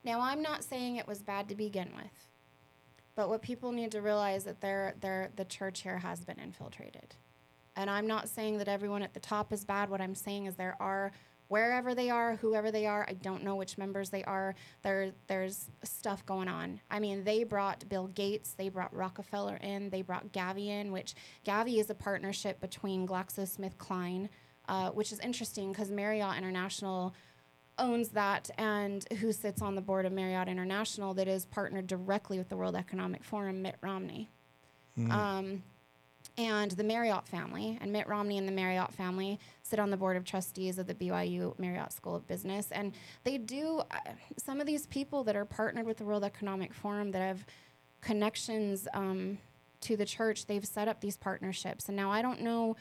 now 0.03 0.19
I'm 0.21 0.41
not 0.41 0.63
saying 0.63 0.97
it 0.97 1.07
was 1.07 1.19
bad 1.23 1.49
to 1.49 1.55
begin 1.55 1.89
with, 1.95 2.27
but 3.15 3.29
what 3.29 3.41
people 3.41 3.71
need 3.71 3.91
to 3.91 4.01
realize 4.01 4.43
that 4.43 4.61
they're, 4.61 4.95
they're, 5.01 5.29
the 5.35 5.45
church 5.45 5.81
here 5.81 5.97
has 5.97 6.23
been 6.25 6.39
infiltrated, 6.39 7.15
and 7.75 7.89
I'm 7.89 8.07
not 8.07 8.29
saying 8.29 8.57
that 8.59 8.67
everyone 8.67 9.01
at 9.01 9.13
the 9.13 9.19
top 9.19 9.51
is 9.51 9.65
bad. 9.65 9.89
What 9.89 10.01
I'm 10.01 10.15
saying 10.15 10.45
is 10.45 10.55
there 10.55 10.77
are 10.79 11.11
wherever 11.47 11.93
they 11.93 12.09
are, 12.09 12.35
whoever 12.37 12.71
they 12.71 12.85
are. 12.85 13.05
I 13.07 13.13
don't 13.13 13.43
know 13.43 13.55
which 13.55 13.77
members 13.77 14.09
they 14.09 14.23
are. 14.23 14.55
There, 14.81 15.11
there's 15.27 15.69
stuff 15.83 16.25
going 16.25 16.47
on. 16.47 16.79
I 16.89 16.99
mean, 16.99 17.23
they 17.23 17.43
brought 17.43 17.87
Bill 17.87 18.07
Gates, 18.07 18.53
they 18.53 18.69
brought 18.69 18.95
Rockefeller 18.95 19.57
in, 19.57 19.89
they 19.89 20.01
brought 20.01 20.31
Gavi 20.31 20.67
in, 20.67 20.91
which 20.91 21.13
Gavi 21.45 21.79
is 21.79 21.89
a 21.89 21.95
partnership 21.95 22.59
between 22.61 23.07
GlaxoSmithKline, 23.07 24.29
uh, 24.67 24.89
which 24.91 25.11
is 25.11 25.19
interesting 25.19 25.71
because 25.71 25.91
Marriott 25.91 26.37
International 26.37 27.13
owns 27.77 28.09
that 28.09 28.49
and 28.57 29.05
who 29.19 29.31
sits 29.31 29.61
on 29.61 29.75
the 29.75 29.81
board 29.81 30.05
of 30.05 30.11
Marriott 30.11 30.47
International 30.47 31.13
that 31.15 31.27
is 31.27 31.45
partnered 31.45 31.87
directly 31.87 32.37
with 32.37 32.49
the 32.49 32.57
World 32.57 32.75
Economic 32.75 33.23
Forum, 33.23 33.61
Mitt 33.61 33.75
Romney. 33.81 34.29
Um, 35.11 35.63
and 36.37 36.71
the 36.71 36.83
Marriott 36.83 37.27
family, 37.27 37.77
and 37.81 37.93
Mitt 37.93 38.07
Romney 38.07 38.37
and 38.37 38.47
the 38.47 38.51
Marriott 38.51 38.93
family 38.93 39.39
sit 39.63 39.79
on 39.79 39.89
the 39.89 39.97
board 39.97 40.17
of 40.17 40.25
trustees 40.25 40.77
of 40.77 40.87
the 40.87 40.93
BYU 40.93 41.57
Marriott 41.57 41.93
School 41.93 42.15
of 42.15 42.27
Business. 42.27 42.71
And 42.71 42.93
they 43.23 43.37
do, 43.37 43.81
uh, 43.91 44.11
some 44.37 44.59
of 44.59 44.67
these 44.67 44.85
people 44.87 45.23
that 45.25 45.35
are 45.35 45.45
partnered 45.45 45.85
with 45.85 45.97
the 45.97 46.03
World 46.03 46.23
Economic 46.23 46.73
Forum 46.73 47.11
that 47.11 47.19
have 47.19 47.45
connections 48.01 48.87
um, 48.93 49.37
to 49.81 49.95
the 49.95 50.05
church, 50.05 50.45
they've 50.45 50.65
set 50.65 50.87
up 50.87 50.99
these 50.99 51.15
partnerships. 51.15 51.87
And 51.87 51.95
now 51.95 52.11
I 52.11 52.21
don't 52.21 52.41
know 52.41 52.75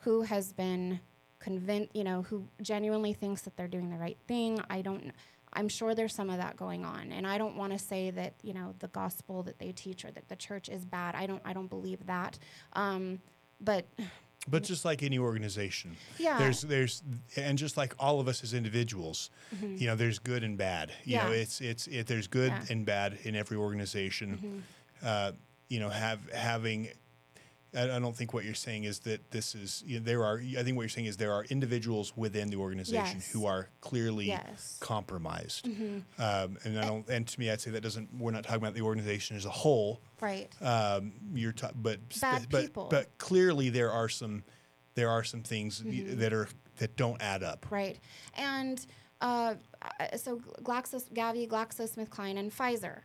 who 0.00 0.22
has 0.22 0.52
been 0.52 1.00
convinced, 1.40 1.90
you 1.94 2.04
know, 2.04 2.22
who 2.22 2.46
genuinely 2.62 3.12
thinks 3.12 3.42
that 3.42 3.56
they're 3.56 3.66
doing 3.68 3.90
the 3.90 3.96
right 3.98 4.18
thing. 4.28 4.60
I 4.70 4.82
don't, 4.82 5.10
I'm 5.52 5.68
sure 5.68 5.94
there's 5.96 6.14
some 6.14 6.30
of 6.30 6.36
that 6.36 6.56
going 6.56 6.84
on. 6.84 7.10
And 7.10 7.26
I 7.26 7.36
don't 7.38 7.56
want 7.56 7.72
to 7.72 7.78
say 7.78 8.10
that, 8.10 8.34
you 8.42 8.54
know, 8.54 8.74
the 8.78 8.88
gospel 8.88 9.42
that 9.42 9.58
they 9.58 9.72
teach 9.72 10.04
or 10.04 10.10
that 10.12 10.28
the 10.28 10.36
church 10.36 10.68
is 10.68 10.84
bad. 10.84 11.14
I 11.16 11.26
don't, 11.26 11.42
I 11.44 11.52
don't 11.52 11.66
believe 11.68 12.06
that. 12.06 12.38
Um, 12.74 13.20
but 13.60 13.84
But 14.48 14.62
just 14.62 14.84
like 14.84 15.02
any 15.02 15.18
organization, 15.18 15.96
Yeah. 16.18 16.38
there's 16.38 16.62
there's 16.62 17.02
and 17.36 17.58
just 17.58 17.76
like 17.76 17.94
all 17.98 18.20
of 18.20 18.28
us 18.28 18.42
as 18.42 18.54
individuals, 18.54 19.30
you 19.60 19.86
know, 19.86 19.96
there's 19.96 20.18
good 20.18 20.42
and 20.44 20.56
bad. 20.56 20.92
You 21.04 21.16
know, 21.18 21.24
Mm-hmm. 21.24 21.32
It's 21.42 21.60
it's 21.60 21.86
it, 21.88 22.06
there's 22.06 22.26
good 22.26 22.50
Yeah. 22.52 22.58
Mm-hmm. 22.60 22.72
and 22.72 22.86
bad 22.86 23.18
in 23.24 23.34
every 23.36 23.56
organization. 23.58 24.62
Uh, 25.02 25.32
you 25.68 25.78
know, 25.80 25.88
have 25.90 26.20
having. 26.32 26.88
I 27.74 27.84
I 27.84 27.98
don't 27.98 28.16
think 28.16 28.32
what 28.34 28.44
you're 28.44 28.54
saying 28.54 28.84
is 28.84 29.00
that 29.00 29.30
this 29.30 29.54
is. 29.54 29.82
You 29.86 29.98
know, 30.00 30.04
there 30.04 30.24
are. 30.24 30.38
I 30.58 30.62
think 30.62 30.76
what 30.76 30.82
you're 30.82 30.88
saying 30.88 31.06
is 31.06 31.16
there 31.16 31.32
are 31.32 31.44
individuals 31.44 32.12
within 32.16 32.50
the 32.50 32.56
organization 32.56 33.18
Yes. 33.18 33.30
who 33.32 33.46
are 33.46 33.68
clearly 33.80 34.26
Yes. 34.26 34.76
Mm-hmm. 34.76 34.84
compromised. 34.84 35.66
Um, 36.18 36.58
and 36.64 36.78
I 36.78 36.86
don't. 36.86 37.08
And 37.08 37.26
to 37.28 37.40
me, 37.40 37.50
I'd 37.50 37.60
say 37.60 37.70
that 37.72 37.82
doesn't. 37.82 38.08
We're 38.18 38.32
not 38.32 38.42
talking 38.44 38.58
about 38.62 38.74
the 38.74 38.82
organization 38.82 39.36
as 39.36 39.44
a 39.44 39.50
whole. 39.50 40.00
right. 40.20 40.48
Um, 40.60 41.12
you're 41.34 41.52
ta- 41.52 41.70
but 41.74 42.00
Bad 42.20 42.46
but 42.50 42.62
people. 42.62 42.88
but 42.90 43.16
clearly 43.18 43.68
there 43.70 43.90
are 43.92 44.08
some 44.08 44.42
there 44.94 45.08
are 45.08 45.24
some 45.24 45.42
things 45.42 45.80
Mm-hmm. 45.80 46.18
that 46.20 46.32
are 46.32 46.48
that 46.78 46.96
don't 46.96 47.20
add 47.22 47.42
up. 47.42 47.66
Right. 47.70 47.98
And 48.36 48.84
uh, 49.20 49.54
uh, 50.00 50.16
so 50.16 50.38
Glaxo, 50.62 51.02
Gavi, 51.12 51.46
GlaxoSmithKline, 51.48 52.38
and 52.38 52.50
Pfizer. 52.50 53.00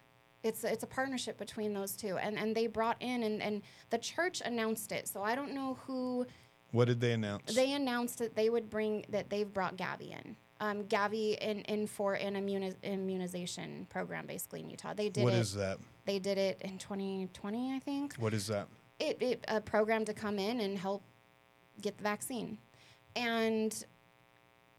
It's, 0.46 0.64
it's 0.64 0.84
a 0.84 0.88
partnership 0.88 1.38
between 1.40 1.74
those 1.74 1.96
two. 1.96 2.18
And, 2.18 2.38
and 2.38 2.56
they 2.56 2.68
brought 2.68 2.98
in, 3.02 3.24
and, 3.24 3.42
and 3.42 3.62
the 3.90 3.98
church 3.98 4.42
announced 4.46 4.92
it. 4.92 5.08
So 5.08 5.24
I 5.24 5.34
don't 5.34 5.54
know 5.54 5.78
who, 5.88 6.28
What 6.72 6.86
did 6.86 7.02
they 7.02 7.14
announce? 7.14 7.54
they 7.56 7.74
announced 7.74 8.20
that 8.20 8.36
they 8.36 8.50
would 8.52 8.70
bring, 8.70 9.06
that 9.10 9.30
they've 9.32 9.52
brought 9.52 9.76
Gavi 9.76 10.12
in. 10.12 10.36
Um, 10.62 10.84
Gavi 10.84 11.38
in, 11.40 11.62
in 11.62 11.88
for 11.88 12.14
an 12.14 12.36
immuni- 12.36 12.76
immunization 12.84 13.88
program 13.90 14.26
basically 14.28 14.62
in 14.62 14.70
Utah. 14.70 14.94
They 14.94 15.10
did 15.10 15.24
What 15.24 15.34
it. 15.34 15.40
is 15.40 15.54
that? 15.56 15.80
They 16.06 16.20
did 16.20 16.38
it 16.38 16.62
in 16.62 16.78
2020, 16.78 17.74
I 17.76 17.80
think 17.80 18.16
What 18.18 18.34
is 18.34 18.48
that? 18.48 18.68
it, 19.00 19.18
it 19.22 19.44
a 19.48 19.60
program 19.60 20.06
to 20.06 20.14
come 20.14 20.38
in 20.40 20.60
and 20.62 20.78
help 20.78 21.02
get 21.82 21.98
the 21.98 22.04
vaccine 22.04 22.58
and 23.18 23.84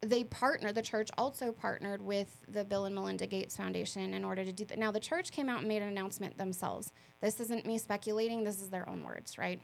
they 0.02 0.24
partner 0.24 0.72
the 0.72 0.82
church 0.82 1.08
also 1.16 1.52
partnered 1.52 2.02
with 2.02 2.28
the 2.48 2.64
bill 2.64 2.84
and 2.84 2.94
melinda 2.94 3.26
gates 3.26 3.56
foundation 3.56 4.14
in 4.14 4.24
order 4.24 4.44
to 4.44 4.52
do 4.52 4.64
that 4.64 4.78
now 4.78 4.90
the 4.90 5.00
church 5.00 5.32
came 5.32 5.48
out 5.48 5.60
and 5.60 5.68
made 5.68 5.82
an 5.82 5.88
announcement 5.88 6.36
themselves. 6.38 6.92
This 7.20 7.40
isn't 7.40 7.66
me 7.66 7.78
speculating 7.78 8.44
this 8.44 8.60
is 8.60 8.68
their 8.68 8.88
own 8.88 9.02
words 9.02 9.38
right? 9.38 9.60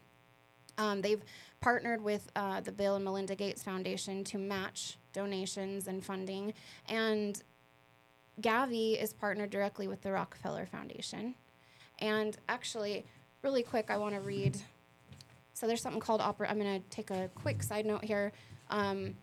Um, 0.78 1.02
they've 1.02 1.22
partnered 1.60 2.02
with 2.02 2.30
uh, 2.34 2.60
the 2.60 2.72
bill 2.72 2.96
and 2.96 3.04
melinda 3.04 3.34
gates 3.34 3.62
foundation 3.62 4.24
to 4.24 4.38
match 4.38 4.98
donations 5.12 5.86
and 5.86 6.04
funding 6.04 6.54
and 6.88 7.42
gavi 8.40 9.00
is 9.00 9.12
partnered 9.12 9.50
directly 9.50 9.86
with 9.86 10.00
the 10.02 10.12
rockefeller 10.12 10.66
foundation. 10.66 11.34
And 11.98 12.36
actually 12.48 13.04
really 13.42 13.62
quick 13.62 13.90
i 13.90 13.96
want 13.96 14.14
to 14.14 14.20
read 14.20 14.56
so 15.54 15.66
there's 15.66 15.82
something 15.82 16.00
called 16.00 16.20
oppor- 16.20 16.50
I'm 16.50 16.58
going 16.58 16.82
to 16.82 16.88
take 16.88 17.10
a 17.10 17.30
quick 17.34 17.62
side 17.62 17.86
note 17.86 18.04
here. 18.04 18.32
Um, 18.70 19.14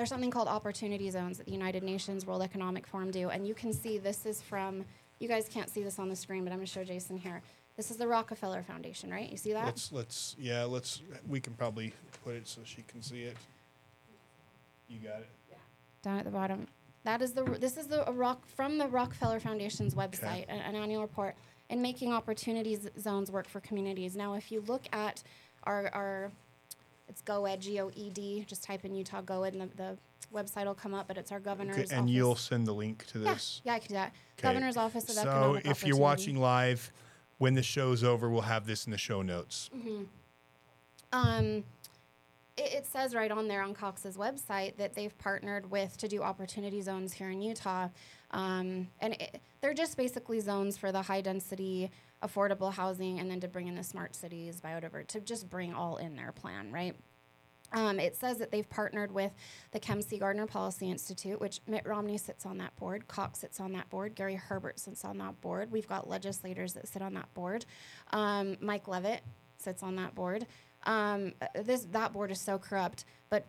there's 0.00 0.08
something 0.08 0.30
called 0.30 0.48
opportunity 0.48 1.10
zones 1.10 1.36
that 1.36 1.44
the 1.44 1.52
United 1.52 1.82
Nations 1.82 2.24
World 2.26 2.40
Economic 2.40 2.86
Forum 2.86 3.10
do, 3.10 3.28
and 3.28 3.46
you 3.46 3.52
can 3.52 3.70
see 3.70 3.98
this 3.98 4.24
is 4.24 4.40
from. 4.40 4.82
You 5.18 5.28
guys 5.28 5.46
can't 5.52 5.68
see 5.68 5.82
this 5.82 5.98
on 5.98 6.08
the 6.08 6.16
screen, 6.16 6.42
but 6.42 6.52
I'm 6.52 6.56
going 6.56 6.66
to 6.66 6.72
show 6.72 6.84
Jason 6.84 7.18
here. 7.18 7.42
This 7.76 7.90
is 7.90 7.98
the 7.98 8.08
Rockefeller 8.08 8.62
Foundation, 8.62 9.10
right? 9.10 9.30
You 9.30 9.36
see 9.36 9.52
that? 9.52 9.66
Let's 9.66 9.92
let's 9.92 10.36
yeah 10.38 10.64
let's 10.64 11.02
we 11.28 11.38
can 11.38 11.52
probably 11.52 11.92
put 12.24 12.34
it 12.34 12.48
so 12.48 12.62
she 12.64 12.82
can 12.88 13.02
see 13.02 13.24
it. 13.24 13.36
You 14.88 15.00
got 15.00 15.18
it. 15.18 15.28
Yeah. 15.50 15.56
Down 16.00 16.18
at 16.18 16.24
the 16.24 16.30
bottom. 16.30 16.66
That 17.04 17.20
is 17.20 17.32
the 17.32 17.44
this 17.44 17.76
is 17.76 17.86
the 17.86 18.08
a 18.08 18.12
rock 18.12 18.46
from 18.46 18.78
the 18.78 18.88
Rockefeller 18.88 19.38
Foundation's 19.38 19.94
website, 19.94 20.46
an, 20.48 20.60
an 20.60 20.76
annual 20.76 21.02
report, 21.02 21.34
and 21.68 21.82
making 21.82 22.14
opportunities 22.14 22.88
zones 22.98 23.30
work 23.30 23.46
for 23.46 23.60
communities. 23.60 24.16
Now, 24.16 24.32
if 24.32 24.50
you 24.50 24.64
look 24.66 24.84
at 24.94 25.22
our 25.64 25.90
our 25.92 26.32
it's 27.10 27.20
GOED 27.22 27.60
G 27.60 27.80
O 27.80 27.90
E 27.94 28.08
D. 28.10 28.44
Just 28.48 28.62
type 28.62 28.84
in 28.84 28.94
Utah 28.94 29.20
GOED, 29.20 29.52
and 29.54 29.60
the, 29.62 29.76
the 29.76 29.98
website 30.32 30.64
will 30.64 30.74
come 30.74 30.94
up. 30.94 31.08
But 31.08 31.18
it's 31.18 31.32
our 31.32 31.40
governor's 31.40 31.76
Okay, 31.76 31.86
and 31.90 32.02
office. 32.04 32.10
you'll 32.10 32.36
send 32.36 32.66
the 32.66 32.72
link 32.72 33.04
to 33.08 33.18
this. 33.18 33.60
yeah, 33.64 33.72
yeah 33.72 33.76
I 33.76 33.78
can 33.80 33.88
do 33.88 33.94
that. 33.94 34.12
Okay. 34.38 34.48
Governor's 34.48 34.76
office 34.76 35.04
of 35.08 35.16
So 35.16 35.20
economic 35.22 35.66
if 35.66 35.84
you're 35.84 35.98
watching 35.98 36.36
live, 36.36 36.90
when 37.38 37.54
the 37.54 37.62
show's 37.62 38.04
over, 38.04 38.30
we'll 38.30 38.42
have 38.42 38.64
this 38.66 38.86
in 38.86 38.92
the 38.92 38.98
show 38.98 39.22
notes. 39.22 39.68
Um, 41.12 41.64
it, 42.56 42.72
it 42.74 42.86
says 42.86 43.14
right 43.14 43.30
on 43.30 43.48
there 43.48 43.62
on 43.62 43.74
Cox's 43.74 44.16
website 44.16 44.76
that 44.76 44.94
they've 44.94 45.16
partnered 45.18 45.70
with 45.70 45.96
to 45.98 46.08
do 46.08 46.22
opportunity 46.22 46.80
zones 46.80 47.12
here 47.12 47.30
in 47.30 47.42
Utah, 47.42 47.88
um, 48.30 48.86
and 49.00 49.14
it, 49.14 49.40
they're 49.60 49.74
just 49.74 49.96
basically 49.96 50.38
zones 50.38 50.76
for 50.76 50.92
the 50.92 51.02
high 51.02 51.20
density, 51.20 51.90
affordable 52.22 52.72
housing, 52.72 53.18
and 53.18 53.30
then 53.30 53.40
to 53.40 53.48
bring 53.48 53.68
in 53.68 53.74
the 53.74 53.84
smart 53.84 54.14
cities, 54.14 54.60
biodiversity, 54.60 55.06
to 55.08 55.20
just 55.20 55.48
bring 55.48 55.72
all 55.72 55.96
in 55.96 56.16
their 56.16 56.32
plan, 56.32 56.70
right? 56.72 56.94
Um, 57.72 58.00
it 58.00 58.16
says 58.16 58.38
that 58.38 58.50
they've 58.50 58.68
partnered 58.68 59.12
with 59.12 59.32
the 59.70 59.78
Kem 59.78 60.02
C. 60.02 60.18
Gardner 60.18 60.46
Policy 60.46 60.90
Institute, 60.90 61.40
which 61.40 61.60
Mitt 61.66 61.86
Romney 61.86 62.18
sits 62.18 62.44
on 62.44 62.58
that 62.58 62.74
board, 62.76 63.06
Cox 63.06 63.40
sits 63.40 63.60
on 63.60 63.72
that 63.72 63.88
board, 63.90 64.14
Gary 64.14 64.34
Herbert 64.34 64.80
sits 64.80 65.04
on 65.04 65.18
that 65.18 65.40
board. 65.40 65.70
We've 65.70 65.86
got 65.86 66.08
legislators 66.08 66.72
that 66.74 66.88
sit 66.88 67.00
on 67.00 67.14
that 67.14 67.32
board. 67.32 67.64
Um, 68.12 68.56
Mike 68.60 68.88
Leavitt 68.88 69.22
sits 69.56 69.82
on 69.82 69.96
that 69.96 70.14
board. 70.14 70.46
Um, 70.84 71.34
uh, 71.40 71.62
this 71.62 71.86
that 71.92 72.12
board 72.12 72.30
is 72.30 72.40
so 72.40 72.58
corrupt, 72.58 73.04
but 73.28 73.46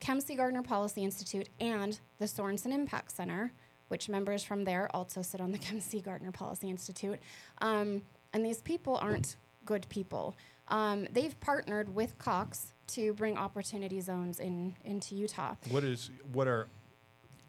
Kem 0.00 0.20
C. 0.20 0.34
Gardner 0.34 0.62
Policy 0.62 1.04
Institute 1.04 1.48
and 1.60 2.00
the 2.18 2.26
Sorenson 2.26 2.72
Impact 2.72 3.12
Center, 3.12 3.52
which 3.90 4.08
members 4.08 4.42
from 4.44 4.64
there 4.64 4.88
also 4.94 5.20
sit 5.20 5.40
on 5.40 5.50
the 5.52 5.58
Kem 5.66 5.80
C. 5.80 6.00
Gardner 6.00 6.32
Policy 6.32 6.70
Institute, 6.70 7.18
um, 7.60 8.02
and 8.32 8.44
these 8.44 8.60
people 8.62 8.96
aren't 9.02 9.36
good 9.66 9.86
people. 9.88 10.36
Um, 10.68 11.08
they've 11.12 11.38
partnered 11.40 11.92
with 11.94 12.16
Cox 12.18 12.72
to 12.88 13.12
bring 13.14 13.36
opportunity 13.36 14.00
zones 14.00 14.38
in 14.40 14.74
into 14.84 15.14
Utah. 15.16 15.54
What 15.70 15.82
is 15.84 16.10
what 16.32 16.46
are 16.46 16.68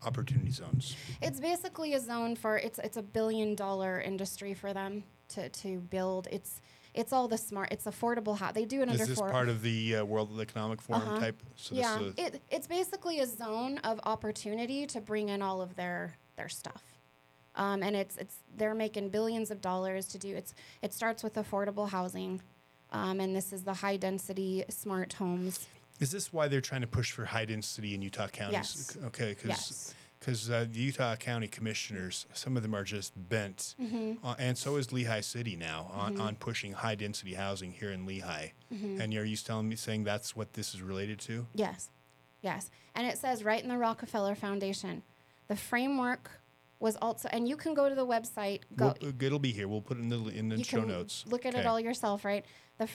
opportunity 0.03 0.51
zones? 0.51 0.95
It's 1.21 1.39
basically 1.39 1.93
a 1.93 1.99
zone 1.99 2.35
for 2.35 2.57
it's 2.57 2.79
it's 2.79 2.97
a 2.97 3.03
billion 3.03 3.53
dollar 3.55 4.01
industry 4.01 4.53
for 4.55 4.73
them 4.73 5.03
to, 5.29 5.49
to 5.49 5.79
build. 5.79 6.27
It's 6.31 6.61
it's 6.93 7.13
all 7.13 7.27
the 7.27 7.37
smart. 7.37 7.69
It's 7.71 7.85
affordable. 7.85 8.37
How 8.37 8.51
they 8.51 8.65
do 8.65 8.81
it 8.81 8.89
under 8.89 9.01
Is 9.03 9.09
this 9.09 9.17
four. 9.19 9.29
part 9.29 9.47
of 9.49 9.61
the 9.61 9.97
uh, 9.97 10.03
World 10.05 10.37
Economic 10.41 10.81
Forum 10.81 11.03
Uh-huh. 11.03 11.19
type? 11.19 11.41
So 11.55 11.75
yeah, 11.75 11.97
this 11.99 12.07
is 12.07 12.13
a, 12.17 12.25
it, 12.35 12.41
it's 12.49 12.67
basically 12.67 13.19
a 13.21 13.25
zone 13.27 13.77
of 13.83 13.99
opportunity 14.03 14.85
to 14.87 14.99
bring 14.99 15.29
in 15.29 15.41
all 15.41 15.61
of 15.61 15.75
their 15.75 16.17
their 16.41 16.49
stuff. 16.49 16.83
Um, 17.55 17.83
and 17.83 17.95
it's 17.95 18.15
it's 18.17 18.37
they're 18.57 18.73
making 18.73 19.09
billions 19.09 19.51
of 19.51 19.61
dollars 19.61 20.07
to 20.07 20.17
do 20.17 20.35
it's 20.35 20.53
it 20.81 20.93
starts 20.93 21.21
with 21.23 21.35
affordable 21.35 21.89
housing, 21.89 22.41
um, 22.91 23.19
and 23.19 23.35
this 23.35 23.51
is 23.53 23.63
the 23.63 23.73
high 23.73 23.97
density 23.97 24.63
smart 24.69 25.13
homes. 25.13 25.67
Is 25.99 26.11
this 26.11 26.31
why 26.33 26.47
they're 26.47 26.61
trying 26.61 26.81
to 26.81 26.87
push 26.87 27.11
for 27.11 27.25
high 27.25 27.45
density 27.45 27.93
in 27.93 28.01
Utah 28.01 28.27
counties? 28.27 28.53
Yes. 28.53 28.97
Okay, 29.07 29.29
because 29.35 29.49
Yes. 29.49 29.93
Because 30.19 30.51
uh, 30.51 30.67
the 30.71 30.79
Utah 30.79 31.15
County 31.15 31.47
Commissioners, 31.47 32.27
some 32.33 32.55
of 32.55 32.61
them 32.61 32.75
are 32.75 32.83
just 32.83 33.11
bent, 33.29 33.73
Mm-hmm. 33.81 34.23
uh, 34.23 34.35
and 34.37 34.55
so 34.55 34.75
is 34.75 34.87
Lehi 34.89 35.23
City 35.23 35.55
now 35.55 35.89
on, 35.95 36.21
on 36.21 36.35
pushing 36.35 36.73
high 36.73 36.93
density 36.93 37.33
housing 37.33 37.71
here 37.71 37.89
in 37.91 38.05
Lehi. 38.05 38.51
Mm-hmm. 38.71 39.01
And 39.01 39.13
are 39.15 39.25
you 39.25 39.35
telling 39.35 39.67
me 39.67 39.75
saying 39.75 40.03
that's 40.03 40.35
what 40.35 40.53
this 40.53 40.75
is 40.75 40.81
related 40.83 41.19
to? 41.21 41.47
Yes, 41.55 41.89
yes. 42.43 42.69
And 42.93 43.07
it 43.07 43.17
says 43.17 43.43
right 43.43 43.63
in 43.63 43.69
the 43.69 43.79
Rockefeller 43.79 44.35
Foundation, 44.35 45.01
the 45.47 45.55
framework 45.55 46.41
was 46.79 46.97
also, 47.01 47.29
and 47.31 47.47
you 47.47 47.55
can 47.55 47.73
go 47.73 47.87
to 47.87 47.95
the 47.95 48.05
website. 48.05 48.61
Go. 48.75 48.93
We'll, 49.01 49.13
it'll 49.21 49.39
be 49.39 49.51
here. 49.51 49.67
We'll 49.67 49.81
put 49.81 49.97
it 49.97 50.01
in 50.01 50.09
the 50.09 50.17
in 50.29 50.49
the 50.49 50.57
you 50.57 50.63
show 50.63 50.79
can 50.79 50.87
notes. 50.89 51.23
look 51.27 51.45
at 51.45 51.53
it 51.53 51.65
all 51.65 51.79
yourself, 51.79 52.25
right? 52.25 52.43
The 52.77 52.87